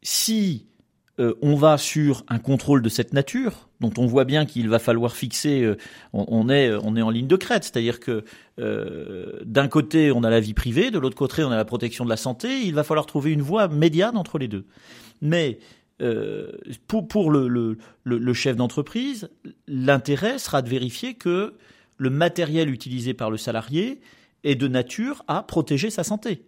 [0.02, 0.68] si
[1.20, 4.78] euh, on va sur un contrôle de cette nature, dont on voit bien qu'il va
[4.78, 5.76] falloir fixer, euh,
[6.12, 8.24] on, est, on est en ligne de crête, c'est-à-dire que
[8.60, 12.04] euh, d'un côté on a la vie privée, de l'autre côté on a la protection
[12.04, 14.64] de la santé, il va falloir trouver une voie médiane entre les deux.
[15.20, 15.58] Mais
[16.86, 19.30] pour, pour le chef d'entreprise,
[19.66, 21.54] l'intérêt sera de vérifier que
[21.98, 24.00] le matériel utilisé par le salarié
[24.44, 26.42] est de nature à protéger sa santé.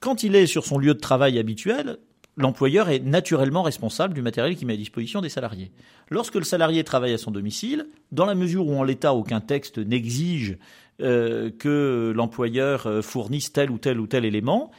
[0.00, 1.98] Quand il est sur son lieu de travail habituel,
[2.36, 5.70] l'employeur est naturellement responsable du matériel qu'il met à disposition des salariés.
[6.10, 9.78] Lorsque le salarié travaille à son domicile, dans la mesure où en l'état aucun texte
[9.78, 10.58] n'exige
[11.00, 14.70] euh, que l'employeur euh, fournisse tel ou tel ou tel élément,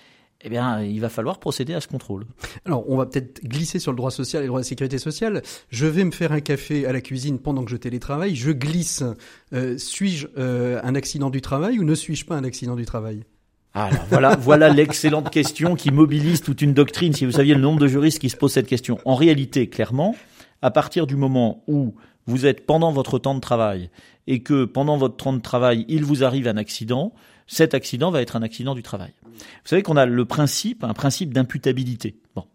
[0.44, 2.26] eh bien, il va falloir procéder à ce contrôle.
[2.66, 5.42] Alors, on va peut-être glisser sur le droit social et le droit de sécurité sociale.
[5.70, 8.36] Je vais me faire un café à la cuisine pendant que je télétravaille.
[8.36, 9.04] Je glisse.
[9.54, 13.24] Euh, suis-je un accident du travail ou ne suis-je pas un accident du travail?
[13.76, 17.14] Alors voilà, voilà l'excellente question qui mobilise toute une doctrine.
[17.14, 19.00] Si vous saviez le nombre de juristes qui se posent cette question.
[19.06, 20.16] En réalité, clairement,
[20.62, 21.96] à partir du moment où
[22.28, 23.90] vous êtes pendant votre temps de travail
[24.28, 27.14] et que pendant votre temps de travail, il vous arrive un accident,
[27.48, 29.14] cet accident va être un accident du travail.
[29.24, 32.16] Vous savez qu'on a le principe, un principe d'imputabilité.
[32.36, 32.46] Bon.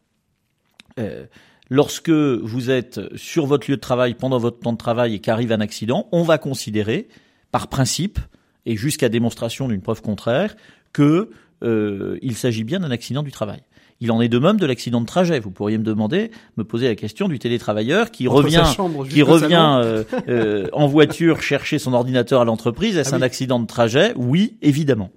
[0.99, 1.27] Euh,
[1.71, 5.53] lorsque vous êtes sur votre lieu de travail pendant votre temps de travail et qu'arrive
[5.53, 7.09] un accident, on va considérer,
[7.51, 8.19] par principe,
[8.67, 10.57] et jusqu'à démonstration d'une preuve contraire,
[10.93, 11.31] que
[11.63, 13.61] euh, s'agit bien d'un accident du travail.
[14.01, 15.41] Il en est de même de l'accident de trajet.
[15.41, 19.23] Vous pourriez me demander, me poser la question du télétravailleur qui Entre revient, chambre qui
[19.23, 22.97] revient euh, euh, en voiture chercher son ordinateur à l'entreprise.
[22.97, 24.13] Est-ce Ah un accident de trajet?
[24.17, 25.11] Oui, évidemment.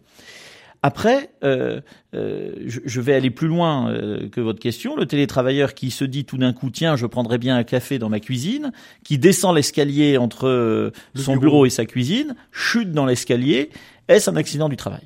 [0.84, 1.80] Après, euh,
[2.16, 4.96] euh, je, je vais aller plus loin euh, que votre question.
[4.96, 8.10] Le télétravailleur qui se dit tout d'un coup, tiens, je prendrais bien un café dans
[8.10, 8.72] ma cuisine,
[9.04, 11.42] qui descend l'escalier entre Le son bureau.
[11.42, 13.70] bureau et sa cuisine, chute dans l'escalier,
[14.08, 15.04] est-ce un accident du travail?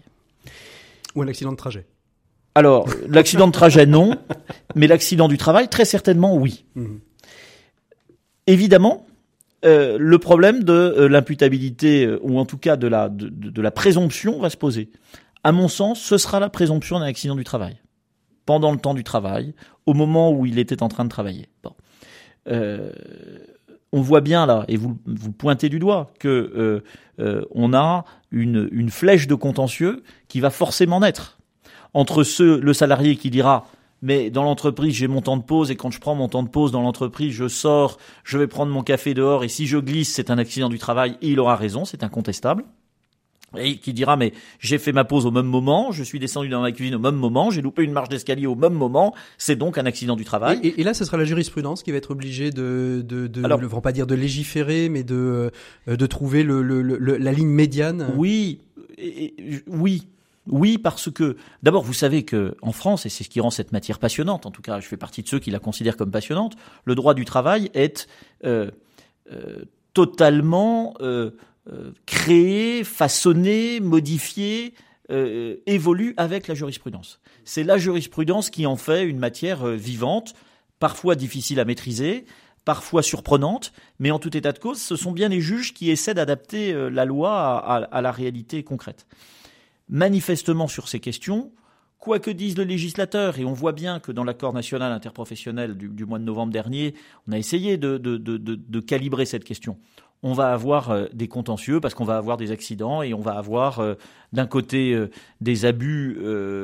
[1.14, 1.86] Ou un accident de trajet.
[2.58, 4.15] Alors, l'accident de trajet, non,
[4.76, 6.63] mais l'accident du travail, très certainement, oui.
[8.48, 9.06] Évidemment,
[9.65, 14.50] euh, le problème de euh, l'imputabilité, euh, ou en tout cas de la, présomption, va
[14.50, 14.89] se poser.
[15.44, 17.78] À mon sens, ce sera la présomption d'un accident du travail.
[18.46, 19.54] Pendant le temps du travail,
[19.86, 21.50] au moment où il était en train de travailler.
[23.91, 24.96] On voit bien là, et vous,
[25.38, 26.84] pointez du doigt, que
[27.18, 31.35] on a une, une flèche de contentieux qui va forcément naître
[31.95, 33.65] entre ceux, le salarié qui dira
[34.03, 36.49] mais dans l'entreprise j'ai mon temps de pause et quand je prends mon temps de
[36.49, 40.13] pause dans l'entreprise je sors, je vais prendre mon café dehors et si je glisse
[40.13, 42.63] c'est un accident du travail et il aura raison, c'est incontestable.
[43.58, 46.62] Et qui dira mais j'ai fait ma pause au même moment, je suis descendu dans
[46.62, 49.77] ma cuisine au même moment, j'ai loupé une marche d'escalier au même moment, c'est donc
[49.77, 50.60] un accident du travail.
[50.62, 53.62] Et, et là, ce sera la jurisprudence qui va être obligée de, de, de Alors-
[53.62, 55.51] ne va pas dire de légiférer, mais de,
[55.88, 58.08] euh, de trouver le, le, le- la ligne médiane.
[58.17, 58.60] Oui,
[58.97, 59.34] et-
[59.67, 60.05] oui,
[60.47, 63.71] oui, parce que d'abord, vous savez que en France, et c'est ce qui rend cette
[63.71, 64.45] matière passionnante.
[64.45, 66.55] En tout cas, je fais partie de ceux qui la considèrent comme passionnante.
[66.84, 68.08] Le droit du travail est
[68.43, 68.69] euh,
[69.31, 71.31] euh, totalement euh,
[71.71, 74.75] euh, créé, façonné, modifié,
[75.10, 77.21] euh, évolue avec la jurisprudence.
[77.43, 80.36] C'est la jurisprudence qui en fait une matière vivante,
[80.79, 82.25] parfois difficile à maîtriser,
[82.65, 86.15] parfois surprenante, mais en tout état de cause, ce sont bien les juges qui essaient
[86.15, 89.05] d'adapter la loi à la réalité concrète.
[89.88, 91.52] Manifestement sur ces questions,
[92.00, 96.06] quoi que dise le législateur, et on voit bien que dans l'accord national interprofessionnel du,
[96.06, 96.95] mois de novembre dernier,
[97.28, 99.78] on a essayé de calibrer cette question.
[100.28, 103.34] On va avoir euh, des contentieux parce qu'on va avoir des accidents et on va
[103.34, 103.94] avoir euh,
[104.34, 106.18] d'un côté euh, des abus,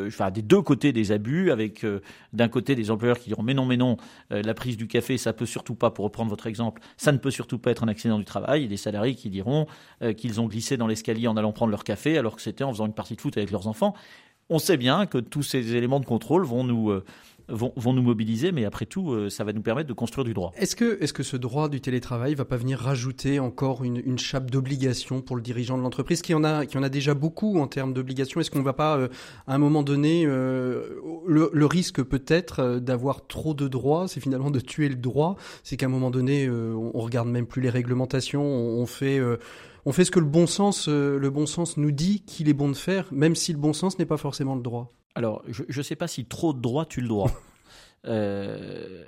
[0.08, 1.86] enfin des deux côtés des abus, avec
[2.34, 3.98] d'un côté des employeurs qui diront mais non mais non,
[4.32, 7.30] la prise du café ça peut surtout pas, pour reprendre votre exemple, ça ne peut
[7.30, 9.68] surtout pas être un accident du travail, et des salariés qui diront
[10.18, 12.88] qu'ils ont glissé dans l'escalier en allant prendre leur café alors que c'était en faisant
[12.88, 13.94] une partie de foot avec leurs enfants.
[14.50, 16.92] On sait bien que tous ces éléments de contrôle vont nous,
[17.52, 20.34] vont, vont nous mobiliser, mais après tout, euh, ça va nous permettre de construire du
[20.34, 20.52] droit.
[20.56, 24.18] Est-ce que, est-ce que ce droit du télétravail va pas venir rajouter encore une, une
[24.18, 27.60] chape d'obligation pour le dirigeant de l'entreprise qui en a, qui en a déjà beaucoup
[27.60, 28.42] en termes d'obligations?
[28.42, 29.08] Est-ce qu'on va pas, euh,
[29.48, 34.20] à un moment donné, euh, le, le risque peut-être euh, d'avoir trop de droits, c'est
[34.22, 35.36] finalement de tuer le droit.
[35.64, 39.20] C'est qu'à un moment donné, euh, on, regarde même plus les réglementations, on, on fait.
[39.20, 39.38] euh,
[39.84, 42.70] on fait ce que le bon sens, le bon sens nous dit qu'il est bon
[42.70, 44.94] de faire, même si le bon sens n'est pas forcément le droit.
[45.16, 47.32] Alors, je ne sais pas si trop de droit tue le droit.
[48.08, 49.06] Euh,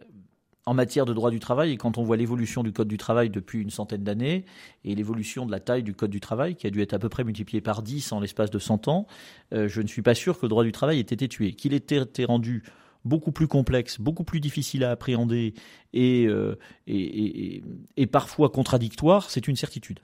[0.68, 3.32] en matière de droit du travail, et quand on voit l'évolution du Code du travail
[3.32, 4.46] depuis une centaine d'années,
[4.86, 7.10] et l'évolution de la taille du Code du travail, qui a dû être à peu
[7.10, 9.08] près multiplié par 10 en l'espace de 100 ans,
[9.52, 11.54] euh, je ne suis pas sûr que le droit du travail ait été tué.
[11.54, 12.62] Qu'il ait été rendu
[13.04, 15.56] beaucoup plus complexe, beaucoup plus difficile à appréhender
[15.94, 17.64] et, euh, et, et- et-
[17.98, 20.02] et parfois contradictoire, c'est une certitude.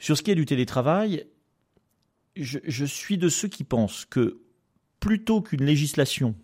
[0.00, 1.26] Sur ce qui est du télétravail,
[2.34, 4.40] je, je suis de ceux qui pensent que
[5.00, 6.34] plutôt qu'une législation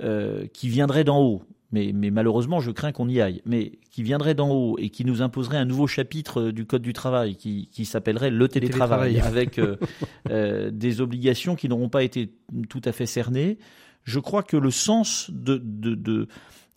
[0.00, 4.02] euh, qui viendrait d'en haut, mais, mais malheureusement je crains qu'on y aille, mais qui
[4.02, 7.36] viendrait d'en haut et qui nous imposerait un nouveau chapitre euh, du Code du travail
[7.36, 9.20] qui, qui s'appellerait le télétravail, télétravail.
[9.38, 9.76] avec euh,
[10.30, 12.30] euh, des obligations qui n'auront pas été
[12.68, 13.58] tout à fait cernées,
[14.04, 16.26] je crois que le sens de, de, de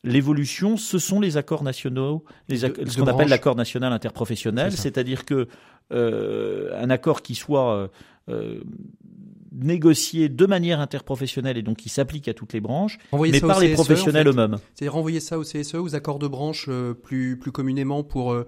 [0.04, 4.72] l'évolution, ce sont les accords nationaux, les acc- De- ce qu'on appelle l'accord national interprofessionnel,
[4.74, 5.48] c'est-à-dire que
[5.94, 7.90] euh, un accord qui soit
[8.30, 8.60] euh,
[9.58, 13.60] négocié de manière interprofessionnelle et donc qui s'applique à toutes les branches, Renvoyer mais par
[13.60, 14.38] les CSE, professionnels en fait.
[14.38, 14.58] eux-mêmes.
[14.76, 18.32] C'est renvoyer ça au CSE, aux accords de branche euh, plus, plus communément pour.
[18.34, 18.48] euh,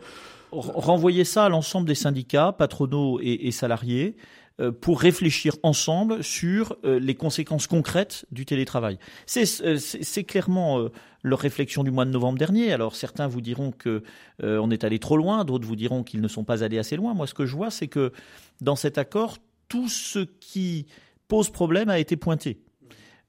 [0.52, 4.16] Renvoyer ça à l'ensemble des syndicats, patronaux et, et salariés
[4.62, 8.98] euh, pour réfléchir ensemble sur les conséquences concrètes du télétravail.
[9.26, 10.88] C'est c'est- clairement
[11.22, 12.72] leur réflexion du mois de novembre dernier.
[12.72, 14.04] Alors certains vous diront que
[14.42, 17.14] on est allé trop loin, d'autres vous diront qu'ils ne sont pas allés assez loin.
[17.14, 18.14] Moi, ce que je vois, c'est que
[18.62, 19.38] dans cet accord,
[19.68, 20.86] tout ce qui
[21.28, 22.60] pose problème a été pointé.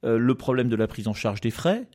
[0.04, 1.88] Euh, le problème de la prise en charge des frais,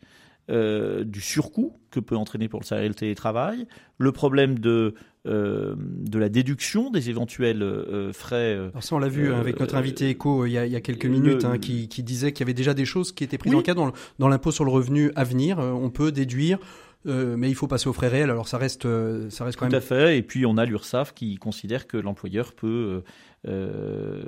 [0.52, 3.66] euh, du surcoût que peut entraîner pour le salarié le télétravail,
[3.98, 4.94] le problème de,
[5.26, 8.56] euh, de la déduction des éventuels euh, frais.
[8.56, 10.76] Alors ça, on l'a vu hein, avec notre invité euh, il y a, il y
[10.76, 13.24] a quelques le- minutes, hein, qui, qui disait qu'il y avait déjà des choses qui
[13.24, 13.64] étaient prises Oui.
[13.66, 15.60] en compte dans l'impôt sur le revenu à venir.
[15.60, 16.60] On peut déduire
[17.06, 18.30] mais il faut passer aux frais réels.
[18.30, 18.84] Alors ça reste,
[19.30, 19.78] ça reste quand Tout même.
[19.78, 20.18] à fait.
[20.18, 23.04] Et puis on a l'URSSAF qui considère que l'employeur peut
[23.48, 24.24] euh,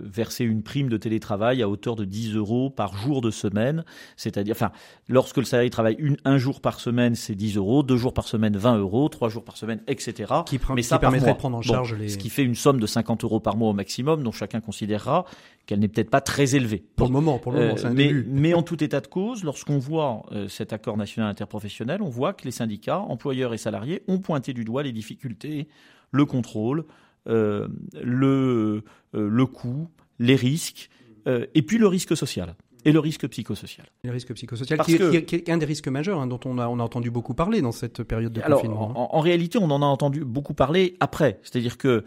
[0.00, 3.84] verser une prime de télétravail à hauteur de 10 euros par jour de semaine.
[4.16, 4.70] C'est-à-dire, enfin,
[5.08, 8.28] lorsque le salarié travaille une, un jour par semaine, c'est 10 euros, deux jours par
[8.28, 10.32] semaine, 20 euros, trois jours par semaine, etc.
[10.46, 12.08] Qui, Mais ça permettrait de prendre en Bon, charge les.
[12.08, 15.24] Ce qui fait une somme de 50 euros par mois au maximum, dont chacun considérera
[15.66, 16.84] qu'elle n'est peut-être pas très élevée.
[16.94, 18.26] Pour le moment, pour le moment, Euh, c'est un mais, début.
[18.30, 22.32] mais en tout état de cause, lorsqu'on voit euh, cet accord national interprofessionnel, on voit
[22.32, 25.66] que les syndicats, employeurs et salariés, ont pointé du doigt les difficultés,
[26.12, 26.84] le contrôle,
[27.28, 27.68] euh,
[28.02, 28.82] le,
[29.14, 30.88] euh, le coût, les risques,
[31.26, 32.54] euh, et puis le risque social
[32.84, 33.86] et le risque psychosocial.
[34.04, 36.56] Le risque psychosocial, Parce qui, que- qui est- un des risques majeurs hein, dont on
[36.58, 38.90] a, on a entendu beaucoup parler dans cette période de Alors, confinement.
[38.90, 38.94] hein.
[38.94, 41.40] en, en réalité, on en a entendu beaucoup parler après.
[41.42, 42.04] C'est-à-dire que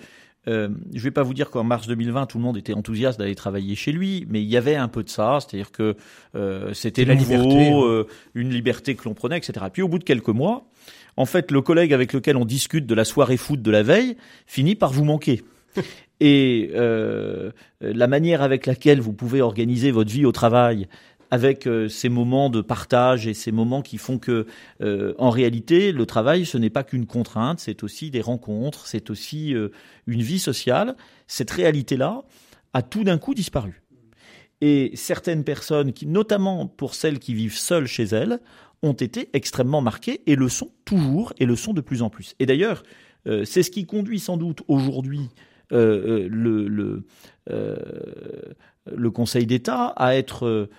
[0.47, 3.19] euh, je ne vais pas vous dire qu'en mars 2020, tout le monde était enthousiaste
[3.19, 5.39] d'aller travailler chez lui, mais il y avait un peu de ça.
[5.41, 5.97] C'est-à-dire que
[6.35, 7.81] euh, c'était la liberté, hein.
[7.83, 8.05] euh,
[8.35, 9.65] une liberté que l'on prenait, etc.
[9.73, 10.63] Puis au bout de quelques mois,
[11.19, 14.15] en fait, le collègue avec lequel on discute de la soirée foot de la veille
[14.47, 15.43] finit par vous manquer.
[16.21, 17.51] Et euh,
[17.81, 20.87] la manière avec laquelle vous pouvez organiser votre vie au travail,
[21.29, 24.47] avec euh, ces moments de partage et ces moments qui font que,
[24.81, 29.09] euh, en réalité, le travail, ce n'est pas qu'une contrainte, c'est aussi des rencontres, c'est
[29.09, 29.69] aussi euh,
[30.07, 30.95] une vie sociale.
[31.27, 32.23] Cette réalité-là
[32.73, 33.81] a tout d'un coup disparu.
[34.61, 38.39] Et certaines personnes, qui, notamment pour celles qui vivent seules chez elles,
[38.81, 42.35] ont été extrêmement marquées et le sont toujours et le sont de plus en plus.
[42.39, 42.83] Et d'ailleurs,
[43.27, 45.29] euh, c'est ce qui conduit sans doute aujourd'hui
[45.71, 46.29] euh,
[47.51, 47.75] euh,
[48.95, 50.69] le, Conseil d'État à être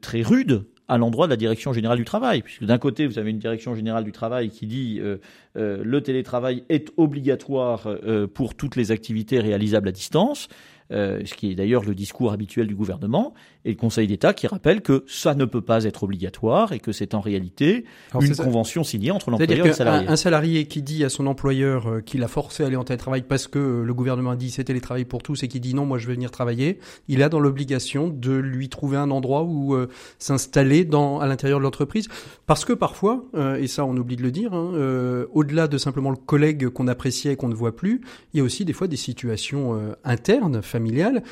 [0.00, 3.30] très rude à l'endroit de la direction générale du travail, puisque d'un côté vous avez
[3.30, 5.18] une direction générale du travail qui dit euh,
[5.54, 7.88] le télétravail est obligatoire
[8.34, 10.48] pour toutes les activités réalisables à distance,
[10.90, 13.34] ce qui est d'ailleurs le discours habituel du gouvernement,
[13.64, 16.92] et le Conseil d'État qui rappelle que ça ne peut pas être obligatoire et que
[16.92, 20.08] c'est en réalité Alors, une convention signée entre l'employeur et le salarié.
[20.08, 23.22] un salarié qui dit à son employeur euh, qu'il a forcé à aller en télétravail
[23.22, 25.86] parce que euh, le gouvernement a dit c'est télétravail pour tous et qui dit non,
[25.86, 29.74] moi je vais venir travailler, il a dans l'obligation de lui trouver un endroit où
[29.74, 29.88] euh,
[30.18, 32.08] s'installer dans à l'intérieur de l'entreprise.
[32.46, 35.78] Parce que parfois, euh, et ça on oublie de le dire, hein, euh, au-delà de
[35.78, 38.00] simplement le collègue qu'on appréciait et qu'on ne voit plus,
[38.32, 41.22] il y a aussi des fois des situations internes, familiales,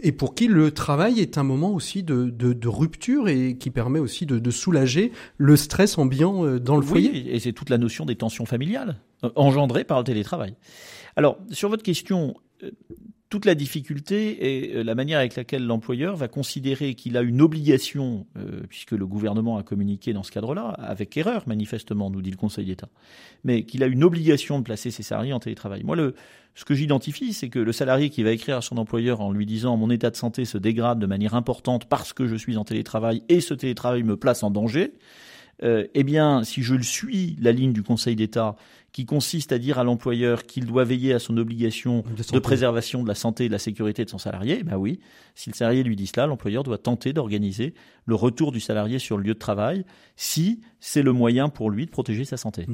[0.00, 3.70] et pour qui le travail est un moment aussi de, de, de rupture et qui
[3.70, 7.10] permet aussi de, de soulager le stress ambiant euh, dans le foyer.
[7.12, 10.54] Oui, et c'est toute la notion des tensions familiales euh, engendrées par le télétravail.
[11.16, 12.70] Alors, sur votre question, euh,
[13.32, 17.40] toute la difficulté est euh, la manière avec laquelle l'employeur va considérer qu'il a une
[17.40, 22.30] obligation, euh, puisque le gouvernement a communiqué dans ce cadre-là, avec erreur manifestement, nous dit
[22.30, 22.90] le Conseil d'État,
[23.42, 25.82] mais qu'il a une obligation de placer ses salariés en télétravail.
[25.82, 26.14] Moi, le,
[26.54, 29.46] ce que j'identifie, c'est que le salarié qui va écrire à son employeur en lui
[29.46, 32.64] disant mon état de santé se dégrade de manière importante parce que je suis en
[32.64, 34.92] télétravail et ce télétravail me place en danger,
[35.62, 38.56] euh, eh bien, si je le suis la ligne du Conseil d'État
[38.92, 43.08] qui consiste à dire à l'employeur qu'il doit veiller à son obligation De préservation de
[43.08, 45.00] la santé et de la sécurité de son salarié, ben oui,
[45.34, 47.72] si le salarié lui dit cela, l'employeur doit tenter d'organiser
[48.04, 49.84] le retour du salarié sur le lieu de travail
[50.16, 52.66] si c'est le moyen pour lui de protéger sa santé.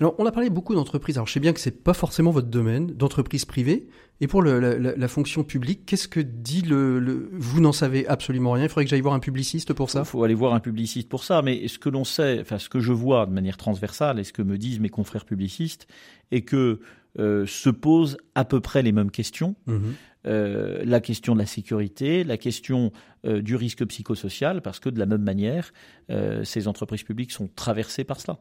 [0.00, 1.18] Alors, on a parlé beaucoup d'entreprises.
[1.18, 3.88] Alors, je sais bien que c'est pas forcément votre domaine, d'entreprises privées.
[4.20, 7.72] Et pour le- la, la- la fonction publique, qu'est-ce que dit le, le- Vous n'en
[7.72, 8.64] savez absolument rien.
[8.64, 10.00] Il faudrait que j'aille voir un publiciste pour ça.
[10.00, 12.68] Il faut aller voir un publiciste pour ça, mais ce que l'on sait, enfin ce
[12.70, 15.86] que je vois de manière transversale et ce que me disent mes confrères publicistes,
[16.30, 16.80] est que
[17.18, 19.54] euh, se posent à peu près les mêmes questions.
[19.66, 19.94] Mhm.
[20.26, 22.92] Euh, la question de la sécurité, la question
[23.26, 25.72] euh, du risque psychosocial, parce que de la même manière,
[26.42, 28.38] ces entreprises publiques sont traversées par cela.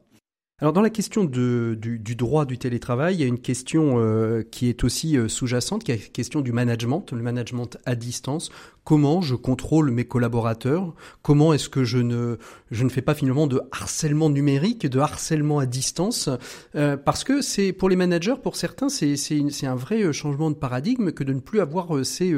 [0.60, 4.70] Alors, dans la question du droit du télétravail, il y a une question euh, qui
[4.70, 8.52] est aussi euh, sous-jacente, qui est la question du management, le management à distance.
[8.86, 12.38] Comment je contrôle mes collaborateurs Comment est-ce que je ne,
[12.70, 16.30] je ne fais pas finalement de harcèlement numérique, de harcèlement à distance
[16.76, 19.16] Euh, Parce que c'est pour les managers, pour certains, c'est
[19.64, 22.32] un vrai euh, changement de paradigme que de ne plus avoir euh, ces,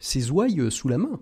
[0.00, 1.20] ces ouailles sous la main.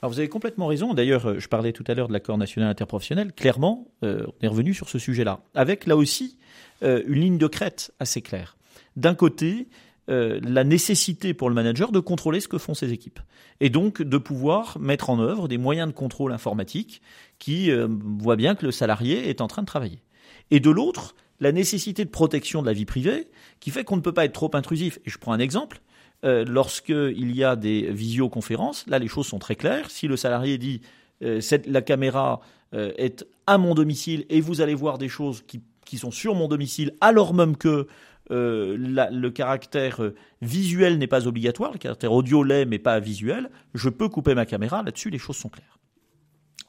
[0.00, 0.94] Alors vous avez complètement raison.
[0.94, 3.34] D'ailleurs, je parlais tout à l'heure de l'accord national interprofessionnel.
[3.34, 6.38] Clairement, on est revenu sur ce sujet-là, avec là aussi
[6.82, 8.56] une ligne de crête assez claire.
[8.96, 9.68] D'un côté,
[10.12, 13.18] euh, la nécessité pour le manager de contrôler ce que font ses équipes,
[13.60, 17.00] et donc de pouvoir mettre en œuvre des moyens de contrôle informatique
[17.38, 20.02] qui euh, voient bien que le salarié est en train de travailler.
[20.50, 24.02] Et de l'autre, la nécessité de protection de la vie privée, qui fait qu'on ne
[24.02, 24.98] peut pas être trop intrusif.
[25.06, 25.80] Et je prends un exemple.
[26.26, 29.90] Euh, Lorsqu'il y a des visioconférences, là les choses sont très claires.
[29.90, 30.82] Si le salarié dit
[31.20, 32.40] la caméra
[32.72, 36.48] est à mon domicile et vous allez voir des choses qui, qui sont sur mon
[36.48, 37.86] domicile, alors même que
[38.30, 43.50] euh, le caractère euh, visuel n'est pas obligatoire, le caractère audio l'est mais pas visuel,
[43.74, 44.82] je peux couper ma caméra.
[44.82, 45.78] Là-dessus, les choses sont claires.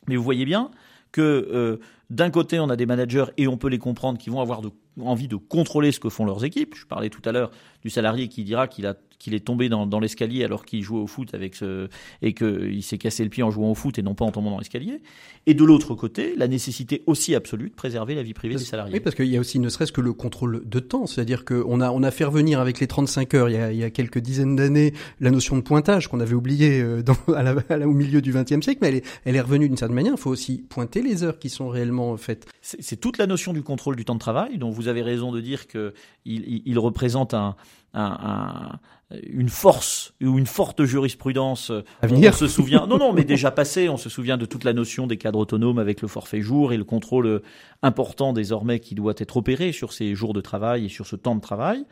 [0.08, 0.72] Mais vous voyez bien
[1.12, 1.80] que
[2.10, 4.62] d'un côté, on a des managers et on peut les comprendre qui vont avoir
[5.00, 6.76] envie de contrôler ce que font leurs équipes.
[6.76, 7.52] Je parlais tout à l'heure
[7.82, 11.00] du salarié qui dira qu'il a qu'il est tombé dans, dans l'escalier alors qu'il jouait
[11.00, 11.88] au foot avec ce,
[12.22, 14.52] et qu'il s'est cassé le pied en jouant au foot et non pas en tombant
[14.52, 15.02] dans l'escalier.
[15.46, 18.96] Et de l'autre côté, la nécessité aussi absolue de préserver la vie privée des salariés.
[18.96, 21.06] Oui, parce qu'il y a aussi ne serait-ce que le contrôle de temps.
[21.06, 23.78] C'est-à-dire qu'on a, on a fait revenir avec les 35 heures il y a, il
[23.78, 27.44] y a quelques dizaines d'années la notion de pointage qu'on avait oublié euh, dans, à
[27.44, 30.14] la, au milieu du XXe siècle, mais elle est, elle est revenue d'une certaine manière.
[30.16, 32.46] Il faut aussi pointer les heures qui sont réellement faites.
[32.62, 35.40] C'est toute la notion du contrôle du temps de travail, dont vous avez raison de
[35.40, 35.94] dire qu'il
[36.26, 37.56] il, il représente un,
[37.94, 38.80] un,
[39.28, 41.72] une force ou une forte jurisprudence.
[42.02, 42.32] À venir.
[42.34, 45.08] On se souvient, non, non, mais déjà passé, on se souvient de toute la notion
[45.08, 47.42] des cadres autonomes avec le forfait jour et le contrôle
[47.82, 51.36] important désormais qui doit être opéré sur ces jours de travail et sur ce temps
[51.36, 51.86] de travail.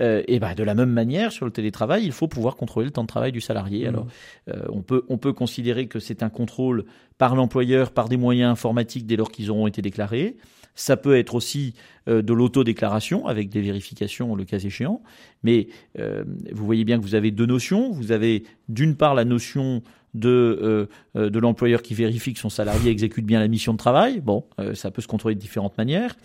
[0.00, 2.90] Euh, et ben de la même manière sur le télétravail, il faut pouvoir contrôler le
[2.90, 3.84] temps de travail du salarié.
[3.84, 3.88] Mmh.
[3.88, 4.06] Alors
[4.48, 6.84] euh, on peut on peut considérer que c'est un contrôle
[7.18, 10.36] par l'employeur par des moyens informatiques dès lors qu'ils auront été déclarés.
[10.74, 11.74] Ça peut être aussi
[12.08, 15.02] euh, de l'autodéclaration avec des vérifications le cas échéant.
[15.42, 15.68] Mais
[15.98, 17.92] euh, vous voyez bien que vous avez deux notions.
[17.92, 19.82] Vous avez d'une part la notion
[20.14, 24.20] de, euh, de l'employeur qui vérifie que son salarié exécute bien la mission de travail.
[24.20, 24.44] Bon,
[24.74, 26.16] ça peut se contrôler de différentes manières.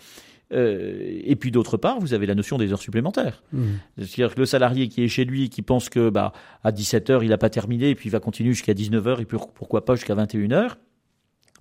[0.52, 3.42] et puis d'autre part, vous avez la notion des heures supplémentaires.
[3.52, 3.64] Mmh.
[3.98, 6.32] C'est-à-dire que le salarié qui est chez lui, qui pense que bah,
[6.62, 9.20] à 17 heures il n'a pas terminé, et puis il va continuer jusqu'à 19 heures,
[9.20, 10.78] et puis pourquoi pas jusqu'à 21 heures,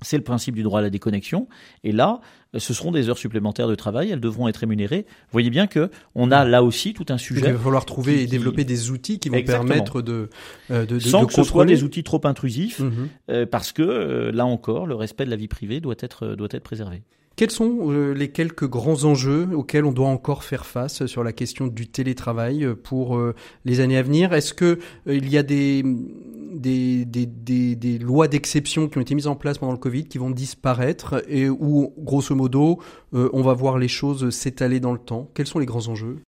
[0.01, 1.47] c'est le principe du droit à la déconnexion.
[1.83, 2.21] Et là,
[2.57, 4.09] ce seront des heures supplémentaires de travail.
[4.11, 5.05] Elles devront être rémunérées.
[5.07, 7.41] Vous voyez bien que on a là aussi tout un sujet.
[7.45, 10.29] il va falloir trouver et développer des outils qui vont permettre de,
[10.71, 13.09] euh, de, de sans que ce soit des outils trop intrusifs, mhm.
[13.29, 16.49] euh, parce que euh, là encore, le respect de la vie privée doit être doit
[16.51, 17.03] être préservé.
[17.39, 21.31] Quels sont euh, les quelques grands enjeux auxquels on doit encore faire face sur la
[21.31, 23.33] question du télétravail euh, pour euh,
[23.63, 24.33] les années à venir?
[24.33, 24.77] Est-ce que
[25.07, 29.57] il y a des, des, des, des, lois d'exception qui ont été mises en place
[29.57, 32.81] pendant le Covid qui vont disparaître et où, grosso modo,
[33.13, 35.31] on va voir les choses s'étaler dans le temps?
[35.33, 36.19] Quels sont les grands enjeux?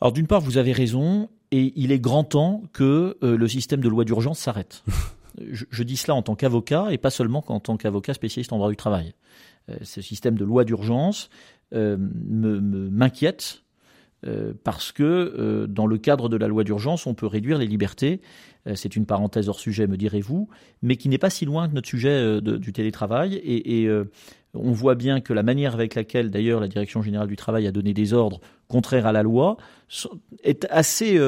[0.00, 3.88] Alors d'une part, vous avez raison, et il est grand temps que le système de
[3.88, 4.84] loi d'urgence s'arrête.
[5.50, 8.58] je, je, dis cela en tant qu'avocat et pas seulement en tant qu'avocat spécialiste en
[8.58, 9.12] droit du travail.
[9.70, 11.30] Euh, ce système de loi d'urgence
[11.72, 13.62] euh, m'inquiète
[14.26, 18.20] euh, parce que dans le cadre de la loi d'urgence, on peut réduire les libertés.
[18.74, 20.48] c'est une parenthèse hors sujet, me direz-vous,
[20.82, 23.34] mais qui n'est pas si loin de notre sujet du télétravail.
[23.44, 23.88] Et,
[24.54, 27.72] on voit bien que la manière avec laquelle, d'ailleurs, la Direction générale du travail a
[27.72, 29.56] donné des ordres contraires à la loi
[30.44, 31.18] est assez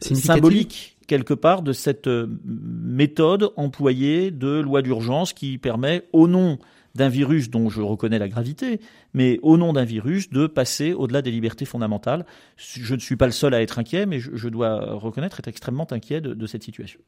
[0.00, 6.58] symbolique quelque part de cette euh, méthode employée de loi d'urgence qui permet, au nom
[6.94, 8.80] d'un virus dont je reconnais la gravité,
[9.14, 12.24] mais au nom d'un virus, de passer au-delà des libertés fondamentales.
[12.56, 15.90] Je ne suis pas le seul à être inquiet, mais je, dois reconnaître être extrêmement
[15.90, 17.00] inquiet de, cette situation.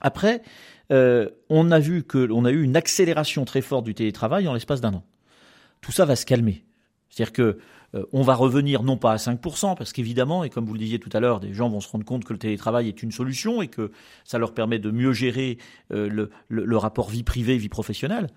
[0.00, 0.42] Après,
[0.92, 4.80] euh, on a vu que a eu une accélération très forte du télétravail en l'espace
[4.80, 5.04] d'un an.
[5.80, 6.64] Tout ça va se calmer.
[7.08, 7.58] C'est-à-dire que
[7.94, 10.98] euh, on va revenir non pas à 5%, parce qu'évidemment, et comme vous le disiez
[10.98, 13.62] tout à l'heure, des gens vont se rendre compte que le télétravail est une solution
[13.62, 13.92] et que
[14.24, 15.58] ça leur permet de mieux gérer
[15.92, 18.28] euh, le, rapport vie privée, vie professionnelle.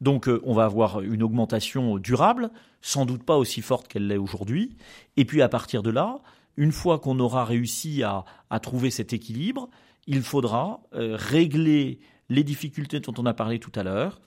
[0.00, 2.50] Donc euh, on va avoir une augmentation durable,
[2.82, 4.76] sans doute pas aussi forte qu'elle l'est aujourd'hui.
[5.16, 6.18] Et puis à partir de là,
[6.56, 8.24] une fois qu'on aura réussi à,
[8.60, 9.68] trouver cet équilibre,
[10.06, 11.98] il faudra régler
[12.30, 14.20] les difficultés dont on a parlé tout à l'heure.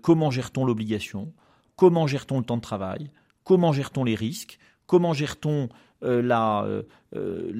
[0.00, 1.32] comment gère-t-on l'obligation?
[1.74, 3.10] Comment gère-t-on le temps de travail?
[3.50, 5.70] Comment gère-t-on les risques Comment gère-t-on
[6.04, 6.82] euh, euh,
[7.16, 7.50] euh,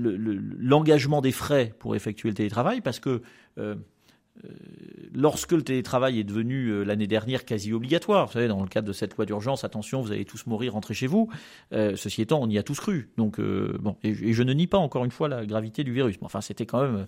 [0.57, 3.23] l'engagement des frais pour effectuer le télétravail Parce que
[5.13, 8.93] lorsque le télétravail est devenu l'année dernière quasi obligatoire, vous savez, dans le cadre de
[8.93, 11.29] cette loi d'urgence, attention, vous allez tous mourir, rentrez chez vous.
[11.73, 13.11] ceci étant, on y a tous cru.
[14.05, 16.21] Et, je ne nie pas encore une fois la gravité du virus.
[16.21, 17.07] Mais enfin, c'était quand même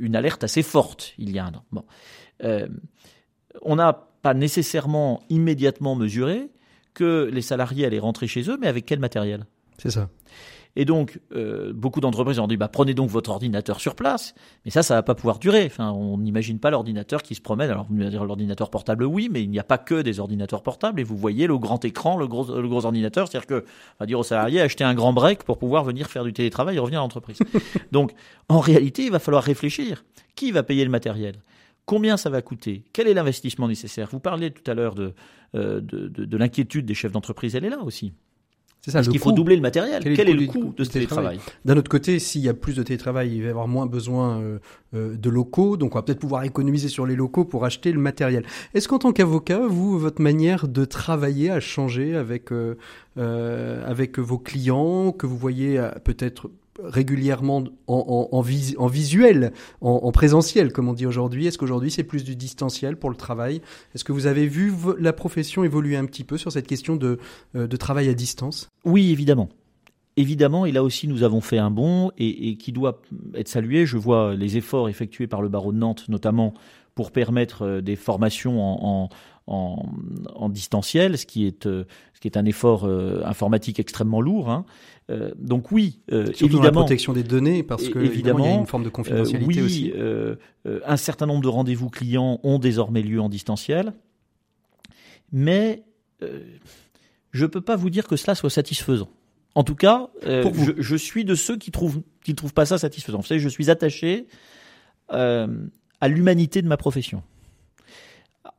[0.00, 1.84] une alerte assez forte il y a un an.
[3.62, 3.92] On n'a
[4.22, 6.50] pas nécessairement immédiatement mesuré
[6.94, 9.46] que les salariés allaient rentrer chez eux, mais avec quel matériel?
[9.78, 10.08] C'est ça.
[10.76, 14.34] Et donc, euh, beaucoup d'entreprises ont dit bah, prenez donc votre ordinateur sur place.
[14.64, 15.66] Mais ça, ça va pas pouvoir durer.
[15.66, 17.70] Enfin, on n'imagine pas l'ordinateur qui se promène.
[17.70, 20.62] Alors, vous allez dire l'ordinateur portable, oui, mais il n'y a pas que des ordinateurs
[20.62, 21.00] portables.
[21.00, 23.28] Et vous voyez le grand écran, le gros, le gros ordinateur.
[23.28, 26.24] C'est-à-dire que, on va dire aux salariés acheter un grand break pour pouvoir venir faire
[26.24, 27.38] du télétravail et revenir à l'entreprise.
[27.92, 28.12] donc,
[28.48, 30.04] en réalité, il va falloir réfléchir.
[30.36, 31.34] Qui va payer le matériel?
[31.90, 32.84] Combien ça va coûter?
[32.92, 34.10] Quel est l'investissement nécessaire?
[34.12, 35.12] Vous parliez tout à l'heure de,
[35.56, 38.12] euh, de, de, l'inquiétude des chefs d'entreprise, elle est là aussi.
[38.80, 39.00] C'est ça.
[39.00, 40.00] Est-ce qu'il faut doubler le matériel?
[40.04, 42.84] Quel, est, le coût de ce télétravail, D'un autre côté, s'il y a plus de
[42.84, 44.58] télétravail, il va y avoir moins besoin euh,
[44.94, 47.98] euh, de locaux, donc on va peut-être pouvoir économiser sur les locaux pour acheter le
[47.98, 48.46] matériel.
[48.72, 52.50] Est-ce qu'en tant qu'avocat, vous, votre manière de travailler a changé avec
[53.16, 56.50] avec vos clients, que vous voyez peut-être
[56.84, 62.96] régulièrement en, visuel, en, présentiel, comme on dit aujourd'hui Est-ce qu'aujourd'hui c'est plus du distanciel
[62.96, 63.60] pour le travail?
[63.94, 67.18] Est-ce que vous avez vu la profession évoluer un petit peu sur cette question de,
[67.56, 68.68] euh, travail à distance?
[68.84, 69.48] Oui, évidemment.
[70.16, 73.00] Évidemment, et là aussi nous avons fait un bond et, et, qui doit
[73.34, 73.86] être salué.
[73.86, 76.52] Je vois les efforts effectués par le barreau de Nantes, notamment
[76.94, 79.08] pour permettre euh, des formations en,
[79.46, 79.86] en,
[80.34, 81.84] en distanciel, ce qui est, euh,
[82.14, 82.84] ce qui est un effort
[83.24, 84.50] informatique extrêmement lourd.
[84.50, 84.64] Hein.
[85.10, 86.62] Euh, donc oui, euh, évidemment.
[86.62, 89.60] la protection des données, parce que évidemment, il y a une forme de euh, confidentialité
[89.60, 89.92] oui, aussi.
[90.64, 93.92] un certain nombre de rendez-vous clients ont désormais lieu en distanciel,
[95.32, 95.84] mais
[96.20, 99.08] je ne peux pas vous dire que cela soit satisfaisant.
[99.56, 103.18] En tout cas, je, je, suis de ceux qui trouvent qui trouvent pas ça satisfaisant.
[103.18, 104.28] Vous savez, je suis attaché
[106.00, 107.22] à l'humanité de ma profession,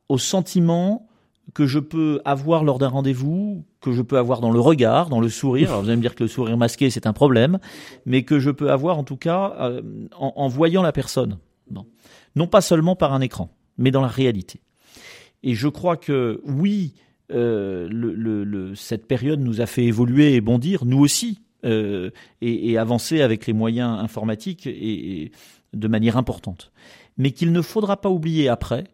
[0.10, 1.08] au sentiment
[1.54, 5.20] que je peux avoir lors d'un rendez-vous, que je peux avoir dans le regard, dans
[5.20, 5.70] le sourire.
[5.70, 7.60] Alors vous allez me dire que le sourire masqué c'est un problème,
[8.06, 9.82] mais que je peux avoir en tout cas euh,
[10.18, 11.40] en, voyant la personne,
[12.36, 12.48] non.
[12.48, 14.62] pas seulement par un écran, mais dans la réalité.
[15.44, 16.94] Et je crois que oui,
[17.32, 22.12] euh, cette période nous a fait évoluer et bondir, nous aussi, euh,
[22.42, 25.32] et, avancer avec les moyens informatiques et
[25.74, 26.72] de manière importante.
[27.18, 28.86] Mais qu'il ne faudra pas oublier après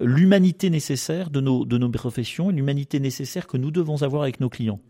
[0.00, 4.48] l'humanité nécessaire de nos, de nos professions, l'humanité nécessaire que nous devons avoir avec nos
[4.48, 4.80] clients.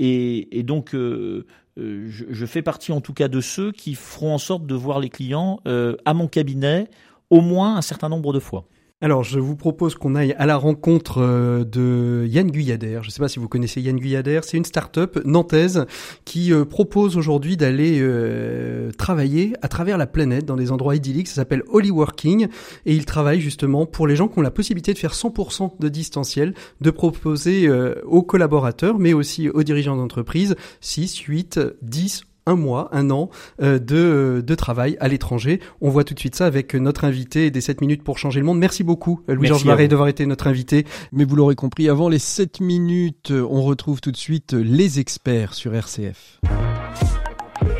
[0.00, 1.44] Et, donc, euh,
[1.76, 5.00] euh, je, fais partie en tout cas de ceux qui feront en sorte de voir
[5.00, 6.88] les clients euh, à mon cabinet
[7.30, 8.68] au moins un certain nombre de fois.
[9.00, 12.98] Alors, je vous propose qu'on aille à la rencontre euh, de Yann Guyader.
[13.02, 14.40] Je ne sais pas si vous connaissez Yann Guyader.
[14.42, 15.86] C'est une start-up nantaise
[16.24, 21.28] qui euh, propose aujourd'hui d'aller euh, travailler à travers la planète dans des endroits idylliques.
[21.28, 22.48] Ça s'appelle Holy Working
[22.86, 25.88] et il travaille justement pour les gens qui ont la possibilité de faire 100% de
[25.88, 27.70] distanciel, de proposer
[28.04, 33.30] aux collaborateurs, mais aussi aux dirigeants d'entreprise 6, 8, 10 un mois, un an
[33.62, 35.60] euh, de, de travail à l'étranger.
[35.80, 38.46] On voit tout de suite ça avec notre invité des 7 minutes pour changer le
[38.46, 38.58] monde.
[38.58, 40.86] Merci beaucoup Louis-Georges Marais d'avoir été notre invité.
[41.12, 45.54] Mais vous l'aurez compris, avant les 7 minutes, on retrouve tout de suite les experts
[45.54, 46.40] sur RCF.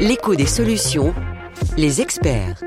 [0.00, 1.14] L'écho des solutions,
[1.76, 2.62] les experts.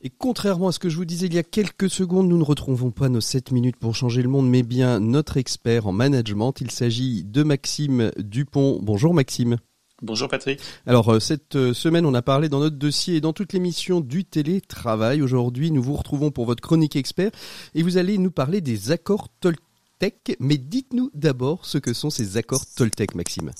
[0.00, 2.44] Et contrairement à ce que je vous disais il y a quelques secondes, nous ne
[2.44, 6.54] retrouvons pas nos 7 minutes pour changer le monde, mais bien notre expert en management.
[6.60, 8.78] Il s'agit de Maxime Dupont.
[8.80, 9.56] Bonjour Maxime.
[10.00, 10.60] Bonjour Patrick.
[10.86, 14.00] Alors euh, cette euh, semaine, on a parlé dans notre dossier et dans toute l'émission
[14.00, 15.22] du télétravail.
[15.22, 17.32] Aujourd'hui, nous vous retrouvons pour votre chronique expert
[17.74, 20.36] et vous allez nous parler des accords Toltec.
[20.38, 23.50] Mais dites-nous d'abord ce que sont ces accords Toltec, Maxime.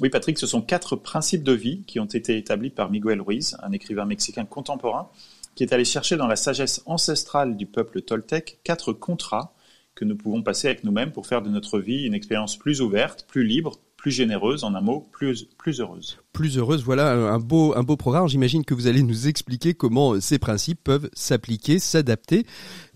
[0.00, 3.58] Oui Patrick, ce sont quatre principes de vie qui ont été établis par Miguel Ruiz,
[3.62, 5.10] un écrivain mexicain contemporain,
[5.54, 9.52] qui est allé chercher dans la sagesse ancestrale du peuple Toltec quatre contrats
[9.94, 13.26] que nous pouvons passer avec nous-mêmes pour faire de notre vie une expérience plus ouverte,
[13.28, 16.18] plus libre, plus généreuse, en un mot, plus, plus heureuse.
[16.32, 18.28] Plus heureuse, voilà un beau, un beau programme.
[18.28, 22.44] J'imagine que vous allez nous expliquer comment ces principes peuvent s'appliquer, s'adapter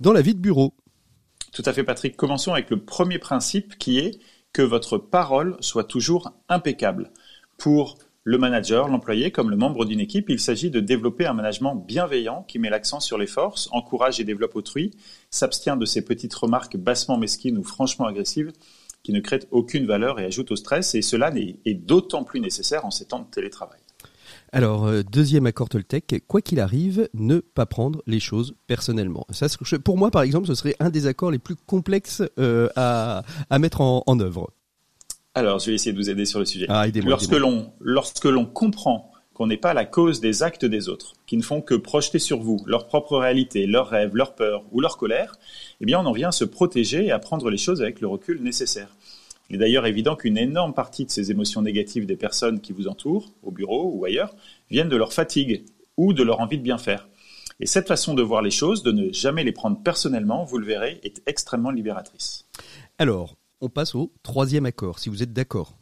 [0.01, 0.75] dans la vie de bureau.
[1.53, 2.17] Tout à fait, Patrick.
[2.17, 4.19] Commençons avec le premier principe qui est
[4.53, 7.13] que votre parole soit toujours impeccable.
[7.57, 11.77] Pour le manager, l'employé, comme le membre d'une équipe, il s'agit de développer un management
[11.77, 14.91] bienveillant qui met l'accent sur les forces, encourage et développe autrui,
[15.31, 18.51] s'abstient de ces petites remarques bassement mesquines ou franchement agressives
[19.07, 22.85] qui ne créent aucune valeur et ajoutent au stress, et cela est, d'autant plus nécessaire
[22.85, 23.79] en ces temps de télétravail.
[24.51, 29.25] Alors, euh, deuxième accord Toltec, quoi qu'il arrive, ne pas prendre les choses personnellement.
[29.31, 29.47] Ça,
[29.85, 33.23] pour moi, par exemple, ce serait un des accords les plus complexes euh, à,
[33.61, 34.51] mettre en, œuvre.
[35.37, 36.67] Alors, je vais essayer de vous aider sur le sujet.
[36.69, 41.13] Ah, lorsque l'on lorsque l'on comprend qu'on n'est pas la cause des actes des autres,
[41.27, 44.81] qui ne font que projeter sur vous leur propre réalité, leurs rêves, leurs peurs ou
[44.81, 45.37] leur colère,
[45.81, 48.07] eh bien on en vient à se protéger et à prendre les choses avec le
[48.07, 48.97] recul nécessaire.
[49.49, 52.89] Il est d'ailleurs évident qu'une énorme partie de ces émotions négatives des personnes qui vous
[52.89, 54.35] entourent, au bureau ou ailleurs,
[54.71, 55.65] viennent de leur fatigue
[55.97, 57.09] ou de leur envie de bien faire.
[57.61, 60.67] Et cette façon de voir les choses, de ne jamais les prendre personnellement, vous le
[60.67, 62.45] verrez, est extrêmement libératrice.
[62.99, 65.79] Alors, on passe au troisième accord, si vous êtes d'accord.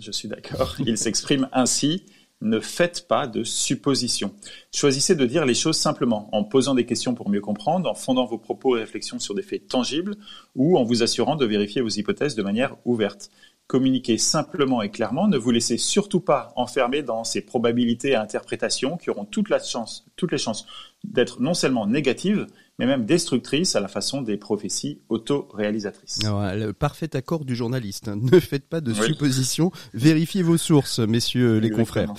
[0.00, 0.74] Je suis d'accord.
[0.78, 2.04] Il s'exprime ainsi
[2.40, 4.34] ne faites pas de suppositions.
[4.72, 8.26] Choisissez de dire les choses simplement, en posant des questions pour mieux comprendre, en fondant
[8.26, 10.16] vos propos et réflexions sur des faits tangibles,
[10.54, 13.30] ou en vous assurant de vérifier vos hypothèses de manière ouverte.
[13.66, 18.96] Communiquez simplement et clairement, ne vous laissez surtout pas enfermer dans ces probabilités à interprétation
[18.96, 20.66] qui auront toutes les chances
[21.04, 22.46] d'être non seulement négatives,
[22.78, 26.20] mais même destructrice à la façon des prophéties auto-réalisatrices.
[26.22, 28.08] Le parfait accord du journaliste.
[28.08, 28.18] Hein.
[28.20, 32.12] Ne faites pas de suppositions, vérifiez vos sources, messieurs les confrères.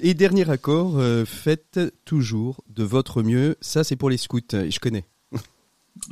[0.00, 3.56] Et dernier accord, euh, faites toujours de votre mieux.
[3.60, 5.04] Ça, c'est pour les scouts, je connais.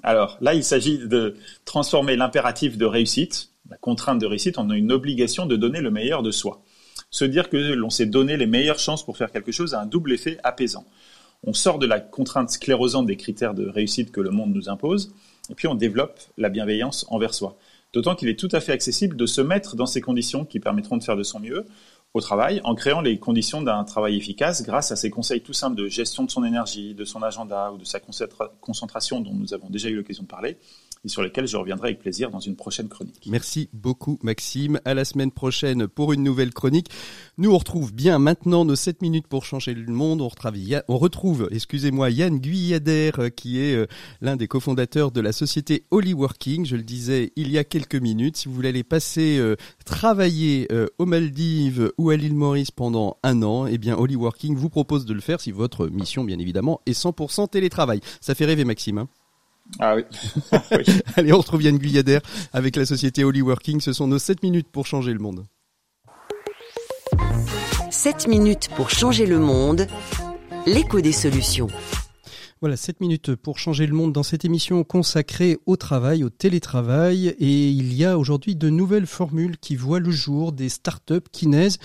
[0.03, 4.93] Alors là, il s'agit de transformer l'impératif de réussite, la contrainte de réussite, en une
[4.93, 6.63] obligation de donner le meilleur de soi.
[7.11, 9.87] se dire que l'on s'est donné les meilleures chances pour faire quelque chose a un
[9.87, 10.87] double effet apaisant.
[11.47, 15.15] On sort de la contrainte sclérosante des critères de réussite que le monde nous impose,
[15.49, 17.57] et puis on développe la bienveillance envers soi.
[17.93, 20.97] D'autant qu'il est tout à fait accessible de se mettre dans ces conditions qui permettront
[20.97, 21.67] de faire de son mieux
[22.13, 25.77] au travail en créant les conditions d'un travail efficace grâce à ces conseils tout simples
[25.77, 28.01] de gestion de son énergie, de son agenda ou de sa
[28.61, 30.59] concentration dont nous avons déjà eu l'occasion de parler
[31.05, 33.27] et sur lesquels je reviendrai avec plaisir dans une prochaine chronique.
[33.27, 34.81] Merci beaucoup Maxime.
[34.85, 36.89] À la semaine prochaine pour une nouvelle chronique.
[37.39, 40.21] Nous on retrouve bien maintenant nos 7 minutes pour changer le monde.
[40.21, 43.87] On, retrouve, excusez-moi, Yann Guyader euh, qui est euh,
[44.21, 46.67] l'un des cofondateurs de la société Working.
[46.67, 48.37] Je le disais il y a quelques minutes.
[48.37, 53.43] Si vous voulez aller passer euh, travailler aux Maldives ou à l'île Maurice pendant un
[53.43, 56.99] an, eh bien Working vous propose de le faire si votre mission bien évidemment est
[56.99, 58.01] 100% télétravail.
[58.21, 58.99] Ça fait rêver Maxime.
[58.99, 59.09] Hein
[59.79, 60.05] ah oui.
[61.17, 62.21] Allez, on retrouve Yann Guyadère
[62.53, 63.81] avec la société Holy Working.
[63.81, 65.47] Ce sont nos 7 minutes pour changer le monde.
[67.91, 69.87] 7 minutes pour changer le monde.
[70.67, 71.69] L'écho des solutions.
[72.63, 77.29] Voilà, 7 minutes pour changer le monde dans cette émission consacrée au travail, au télétravail.
[77.39, 81.47] Et il y a aujourd'hui de nouvelles formules qui voient le jour, des startups qui
[81.47, 81.79] naissent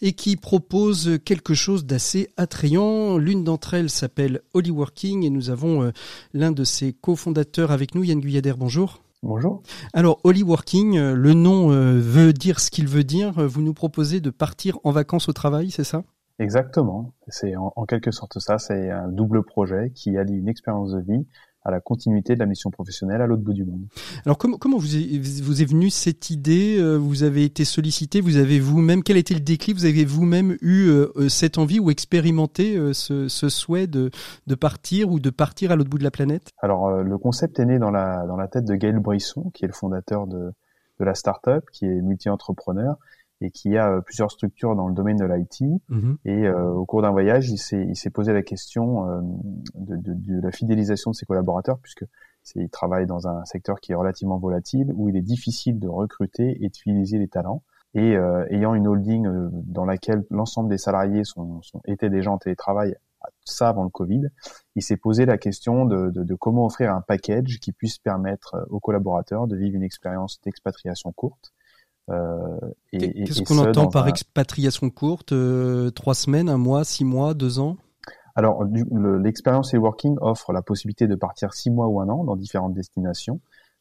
[0.00, 3.18] et qui proposent quelque chose d'assez attrayant.
[3.18, 5.90] L'une d'entre elles s'appelle Working et nous avons euh,
[6.32, 8.54] l'un de ses cofondateurs avec nous, Yann Guyader.
[8.56, 9.02] Bonjour.
[9.22, 9.62] Bonjour.
[9.92, 13.32] Alors, Working, euh, le nom euh, veut dire ce qu'il veut dire.
[13.34, 16.04] Vous nous proposez de partir en vacances au travail, c'est ça?
[16.38, 17.12] Exactement.
[17.28, 18.58] C'est en, quelque sorte ça.
[18.58, 21.26] C'est un double projet qui allie une expérience de vie
[21.64, 23.84] à la continuité de la mission professionnelle à l'autre bout du monde.
[24.26, 28.20] Alors comment, comment vous, est, vous est venue cette idée euh, Vous avez été sollicité,
[28.20, 29.76] vous avez vous-même, quel était le déclic?
[29.76, 34.10] Vous avez vous-même eu euh, euh, cette envie ou expérimenté ce, ce, souhait de,
[34.48, 36.50] de partir ou de partir à l'autre bout de la planète?
[36.58, 39.68] Alors le concept est né dans la, dans la tête de Gaël Brisson, qui est
[39.68, 40.52] le fondateur de,
[40.98, 42.96] de la start-up, qui est multi-entrepreneur
[43.42, 45.62] et qui a euh, plusieurs structures dans le domaine de l'IT.
[45.88, 46.16] Mhm.
[46.24, 49.20] Et euh, au cours d'un voyage, il s'est, il s'est posé la question euh,
[49.74, 52.04] de, de, de, la fidélisation de ses collaborateurs, puisque
[52.54, 56.64] il travaille dans un secteur qui est relativement volatile, où il est difficile de recruter
[56.64, 57.62] et de fidéliser les talents.
[57.94, 58.14] Et
[58.48, 62.96] ayant une holding dans laquelle l'ensemble des salariés sont, sont, étaient déjà en télétravail,
[63.44, 64.28] ça avant le Covid,
[64.76, 68.66] il s'est posé la question de, de, de, comment offrir un package qui puisse permettre
[68.70, 71.61] aux collaborateurs de vivre une expérience d'expatriation courte euh,
[72.08, 77.76] Qu'est-ce qu'on entend par expatriation courte euh, Trois semaines, un mois, six mois, deux ans?
[78.34, 82.74] Alors, l'expérience e-working offre la possibilité de partir six mois ou un an dans différentes
[82.74, 83.40] destinations.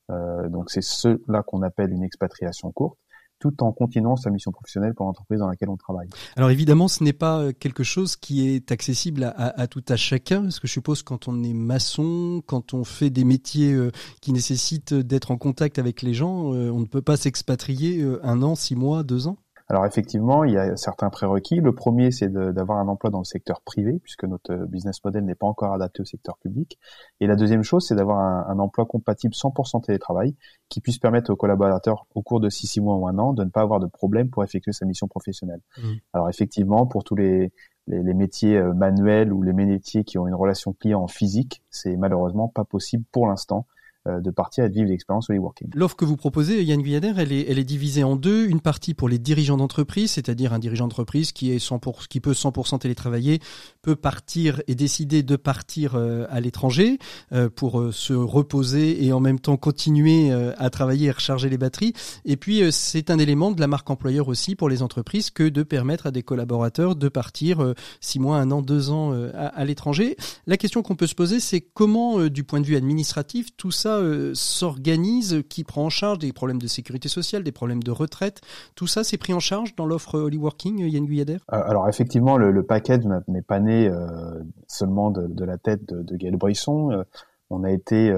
[0.09, 2.97] Euh, donc, c'est cela qu'on appelle une expatriation courte
[3.41, 6.07] tout en continuant sa mission professionnelle pour l'entreprise dans laquelle on travaille.
[6.37, 10.43] Alors évidemment, ce n'est pas euh, quelque chose qui est accessible à, tout à chacun,
[10.43, 14.31] parce que je suppose quand on est maçon, quand on fait des métiers euh, qui
[14.31, 18.55] nécessitent d'être en contact avec les gens, euh, on ne peut pas s'expatrier un an,
[18.55, 19.37] six mois, deux ans.
[19.71, 21.61] Alors effectivement, il y a certains prérequis.
[21.61, 25.33] Le premier, c'est d'avoir un emploi dans le secteur privé, puisque notre business model n'est
[25.33, 26.77] pas encore adapté au secteur public.
[27.21, 30.35] Et la deuxième chose, c'est d'avoir un, emploi compatible 100% télétravail,
[30.67, 33.49] qui puisse permettre aux collaborateurs, au cours de 6 mois ou un an, de ne
[33.49, 35.61] pas avoir de problème pour effectuer sa mission professionnelle.
[35.77, 35.83] Mmh.
[36.11, 37.53] Alors effectivement, pour tous les,
[37.87, 41.63] les, les, métiers euh, manuels ou les métiers qui ont une relation client en physique,
[41.69, 43.65] c'est malheureusement pas possible pour l'instant
[44.07, 45.69] de partir et de vivre l'expérience working.
[45.75, 48.47] L'offre que vous proposez, Yann Guyader, elle est, divisée en deux.
[48.47, 52.31] Une partie pour les dirigeants d'entreprise, c'est-à-dire un dirigeant d'entreprise qui est 100%, qui peut
[52.31, 53.39] 100% télétravailler,
[53.83, 56.97] peut partir et décider de partir euh, à l'étranger
[57.31, 61.93] euh, pour se reposer et en même temps continuer à travailler et recharger les batteries.
[62.25, 65.63] Et puis c'est un élément de la marque employeur aussi pour les entreprises que de
[65.63, 70.15] permettre à des collaborateurs de partir six mois, un an, deux ans à l'étranger.
[70.47, 73.90] La question qu'on peut se poser, c'est comment, du point de vue administratif, tout ça
[73.99, 78.41] euh, s'organise, qui prend en charge des problèmes de sécurité sociale, des problèmes de retraite
[78.75, 82.63] Tout ça, c'est pris en charge dans l'offre Hollyworking, Yann Guyader euh, Alors effectivement, le,
[82.63, 87.03] package n'est pas né euh, seulement de, la tête de, de Gaël Brisson.
[87.49, 88.13] on a été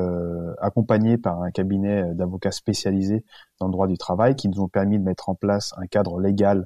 [0.61, 3.23] accompagné par un cabinet d'avocats spécialisés
[3.59, 6.19] dans le droit du travail qui nous ont permis de mettre en place un cadre
[6.19, 6.65] légal euh,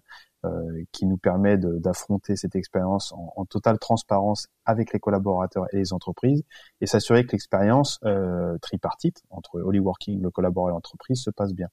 [0.92, 6.44] qui nous permet d'affronter cette expérience en, totale transparence avec les collaborateurs et les entreprises
[6.82, 11.54] et s'assurer que l'expérience euh, tripartite entre Holy Working, le collaborateur et l'entreprise se passe
[11.54, 11.68] bien.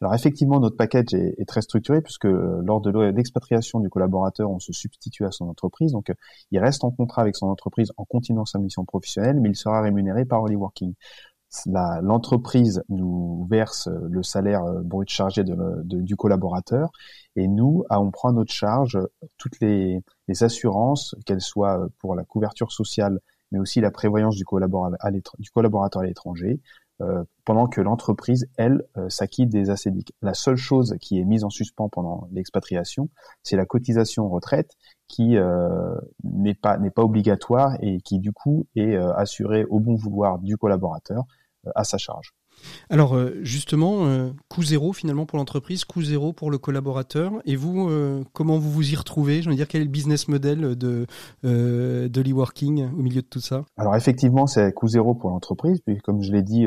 [0.00, 4.50] Alors effectivement, notre package est, est très structuré puisque euh, lors de l'expatriation du collaborateur,
[4.50, 5.92] on se substitue à son entreprise.
[5.92, 6.12] Donc,
[6.50, 9.80] il reste en contrat avec son entreprise en continuant sa mission professionnelle, mais il sera
[9.82, 10.94] rémunéré par Holy Working
[11.66, 16.90] l'entreprise nous verse le salaire euh, brut chargé du collaborateur
[17.36, 18.98] et nous, ah, on prend à notre charge
[19.38, 20.02] toutes les,
[20.40, 23.18] assurances, qu'elles soient pour la couverture sociale,
[23.50, 26.60] mais aussi la prévoyance du collaborateur à l'étranger,
[27.44, 30.12] pendant que l'entreprise, elle, s'acquitte des ACDIC.
[30.22, 33.08] La seule chose qui est mise en suspens pendant l'expatriation,
[33.42, 34.76] c'est la cotisation retraite
[35.08, 35.36] qui
[36.22, 41.24] n'est pas obligatoire et qui du coup est assurée au bon vouloir du collaborateur
[41.74, 42.34] à sa charge.
[42.88, 47.32] Alors euh, justement, euh, coût zéro finalement pour l'entreprise, coût zéro pour le collaborateur.
[47.44, 49.42] Et vous, euh, comment vous vous y retrouvez?
[49.42, 51.06] Je veux dire, quel est le business model de
[51.42, 53.64] de l'e-working au milieu de tout ça?
[53.76, 56.66] Alors effectivement, c'est coût zéro pour l'entreprise, puis comme je l'ai dit,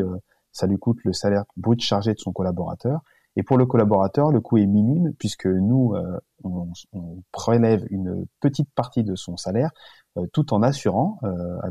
[0.51, 3.01] ça lui coûte le salaire brut chargé de son collaborateur.
[3.35, 5.95] Et pour le collaborateur, le coût est minime puisque nous,
[6.43, 9.71] on, on, prélève une petite partie de son salaire
[10.33, 11.19] tout en assurant,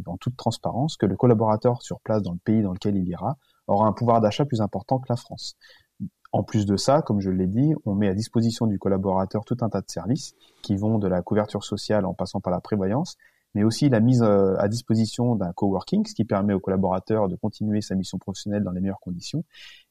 [0.07, 3.37] en toute transparence, que le collaborateur sur place dans le pays dans lequel il ira
[3.69, 5.57] aura un pouvoir d'achat plus important que la France.
[6.33, 9.59] En plus de ça, comme je l'ai dit, on met à disposition du collaborateur tout
[9.61, 13.19] un tas de services qui vont de la couverture sociale en passant par la prévoyance,
[13.55, 17.37] mais aussi la mise euh, à disposition d'un coworking, ce qui permet au collaborateur de
[17.37, 19.45] continuer sa mission professionnelle dans les meilleures conditions,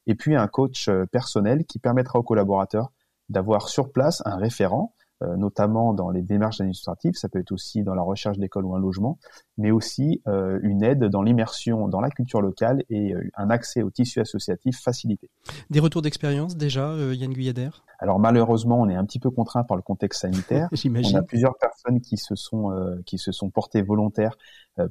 [0.07, 2.91] et puis un coach euh, personnel qui permettra au collaborateur
[3.29, 4.93] d'avoir sur place un référent
[5.23, 8.75] euh, notamment dans les démarches administratives, ça peut être aussi dans la recherche d'école ou
[8.75, 9.19] un logement,
[9.61, 13.83] mais aussi euh, une aide dans l'immersion dans la culture locale et euh, un accès
[13.83, 15.29] au tissu associatif facilité.
[15.69, 19.77] Des retours d'expérience déjà, Yann Guyader Alors malheureusement, on est un petit peu contraint par
[19.77, 20.67] le contexte sanitaire.
[20.73, 21.17] J'imagine.
[21.17, 22.71] On a plusieurs personnes qui se sont
[23.05, 24.37] qui se sont portées volontaires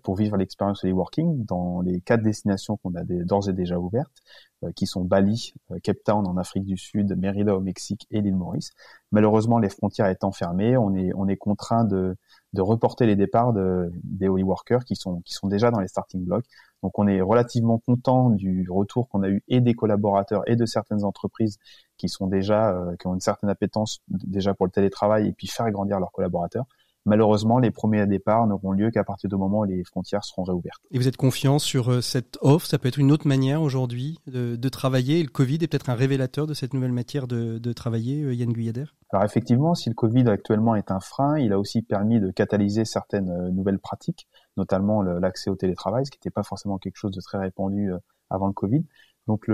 [0.03, 4.23] pour vivre l'expérience de working dans les quatre destinations qu'on a d'ores et déjà ouvertes.
[4.62, 8.21] Euh, qui sont Bali, euh, Cape Town en Afrique du Sud, Mérida au Mexique et
[8.21, 8.73] l'île Maurice.
[9.11, 12.14] Malheureusement, les frontières étant fermées, on est, on est contraint de,
[12.53, 15.88] de reporter les départs de, des Holy Workers qui sont, qui sont déjà dans les
[15.88, 16.46] starting blocks.
[16.82, 20.66] Donc on est relativement content du retour qu'on a eu et des collaborateurs et de
[20.66, 21.59] certaines entreprises
[21.96, 25.46] qui sont déjà, euh, qui ont une certaine appétence déjà pour le télétravail et puis
[25.46, 26.64] faire grandir leurs collaborateurs.
[27.07, 30.82] Malheureusement, les premiers départs n'auront lieu qu'à partir du moment où les frontières seront réouvertes.
[30.90, 32.66] Et vous êtes confiant sur euh, cette offre?
[32.66, 35.22] Ça peut être une autre manière aujourd'hui de, travailler?
[35.22, 38.84] le Covid est peut-être un révélateur de cette nouvelle matière de, travailler, euh, Yann Guyader
[39.12, 42.84] Alors effectivement, si le Covid actuellement est un frein, il a aussi permis de catalyser
[42.84, 44.28] certaines euh, nouvelles pratiques,
[44.59, 47.92] notamment l'accès au télétravail, ce qui n'était pas forcément quelque chose de très répandu
[48.28, 48.84] avant le Covid.
[49.31, 49.49] Donc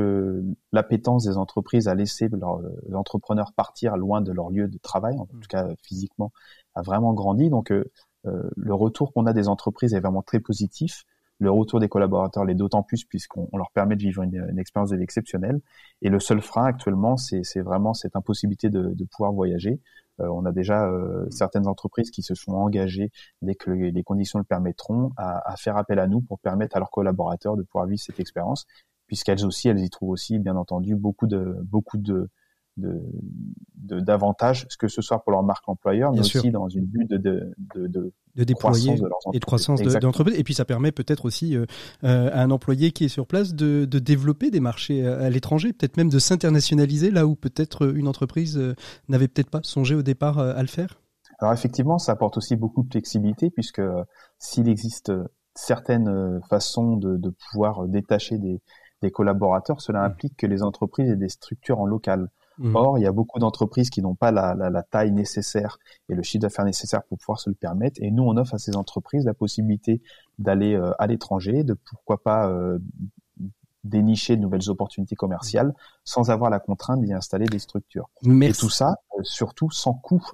[0.72, 2.62] l'appétence des entreprises à laisser leurs
[2.94, 6.32] entrepreneurs partir loin de leur lieu de travail, en tout cas physiquement,
[6.74, 7.50] a vraiment grandi.
[7.50, 7.84] Donc euh,
[8.24, 11.04] euh, le retour qu'on a des entreprises est vraiment très positif.
[11.40, 15.60] Le retour des collaborateurs l'est d'autant plus puisqu'on leur permet de vivre une, expérience exceptionnelle.
[16.00, 19.78] Et le seul frein actuellement, c'est vraiment cette impossibilité de, pouvoir voyager.
[20.20, 20.90] Euh, on a déjà
[21.28, 23.10] certaines entreprises qui se sont engagées,
[23.42, 26.78] dès que les conditions le permettront, à, à, faire appel à nous pour permettre à
[26.78, 28.64] leurs collaborateurs de pouvoir vivre cette expérience,
[29.06, 32.28] puisqu'elles aussi, elles y trouvent aussi, bien entendu, beaucoup de beaucoup de
[32.76, 37.16] de d'avantages, que ce soit pour leur marque employeur, mais aussi dans une but de,
[37.16, 38.92] de, de, de, de déployer
[39.32, 40.38] et de croissance de, l'entreprise.
[40.38, 41.64] Et puis ça permet peut-être aussi euh,
[42.04, 45.72] euh, à un employé qui est sur place de, de développer des marchés à, l'étranger,
[45.72, 48.74] peut-être même de s'internationaliser là où peut-être une entreprise euh,
[49.08, 51.00] n'avait peut-être pas songé au départ à le faire.
[51.38, 53.82] Alors effectivement, ça apporte aussi beaucoup de flexibilité puisque
[54.38, 55.12] s'il existe
[55.54, 58.60] certaines façons de, de pouvoir détacher des,
[59.02, 60.04] des collaborateurs, cela mmh.
[60.04, 62.30] implique que les entreprises aient des structures en local.
[62.58, 62.74] Mmh.
[62.74, 65.78] Or, il y a beaucoup d'entreprises qui n'ont pas la, la, la, taille nécessaire
[66.08, 68.00] et le chiffre d'affaires nécessaire pour pouvoir se le permettre.
[68.02, 70.00] Et nous, on offre à ces entreprises la possibilité
[70.38, 72.78] d'aller euh, à l'étranger, de pourquoi pas euh,
[73.84, 75.74] dénicher de nouvelles opportunités commerciales
[76.04, 78.08] sans avoir la contrainte d'y installer des structures.
[78.24, 80.24] Et tout ça, euh, surtout sans coût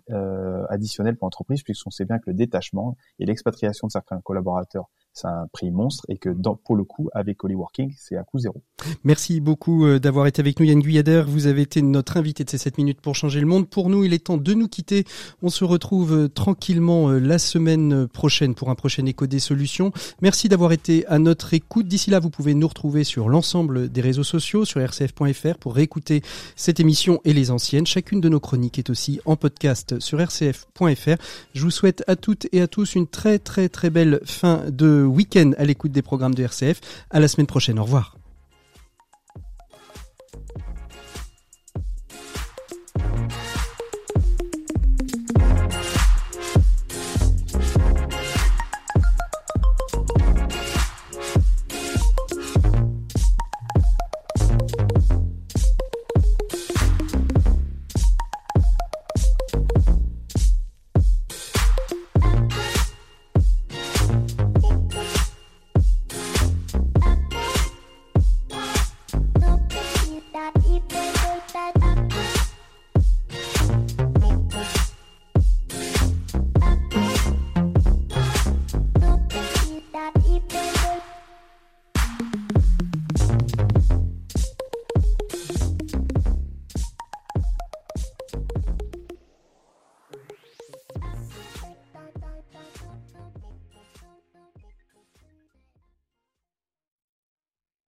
[0.69, 5.27] additionnel pour l'entreprise, puisqu'on sait bien que le détachement et l'expatriation de certains collaborateurs c'est
[5.27, 8.63] un prix monstre et que dans, pour le coup, avec Working, c'est à coût zéro.
[9.05, 11.25] Merci beaucoup euh, d'avoir été avec nous, Yann Guyader.
[11.27, 13.69] Vous avez été notre invité de ces 7 minutes pour changer le monde.
[13.69, 15.05] Pour nous, il est temps de nous quitter.
[15.43, 19.93] On se retrouve euh, tranquillement euh, la semaine prochaine pour un prochain écho des solutions.
[20.21, 21.87] Merci d'avoir été à notre écoute.
[21.87, 26.23] D'ici là, vous pouvez nous retrouver sur l'ensemble des réseaux sociaux, sur rcf.fr pour réécouter
[26.57, 27.87] cette émission et les anciennes.
[27.87, 31.17] Chacune de nos chroniques est aussi en podcast sur rcf.fr.
[31.55, 35.02] Je vous souhaite à toutes et à tous une très très très belle fin de
[35.07, 36.81] week-end à l'écoute des programmes de RCF.
[37.11, 37.79] À la semaine prochaine.
[37.79, 38.17] Au revoir.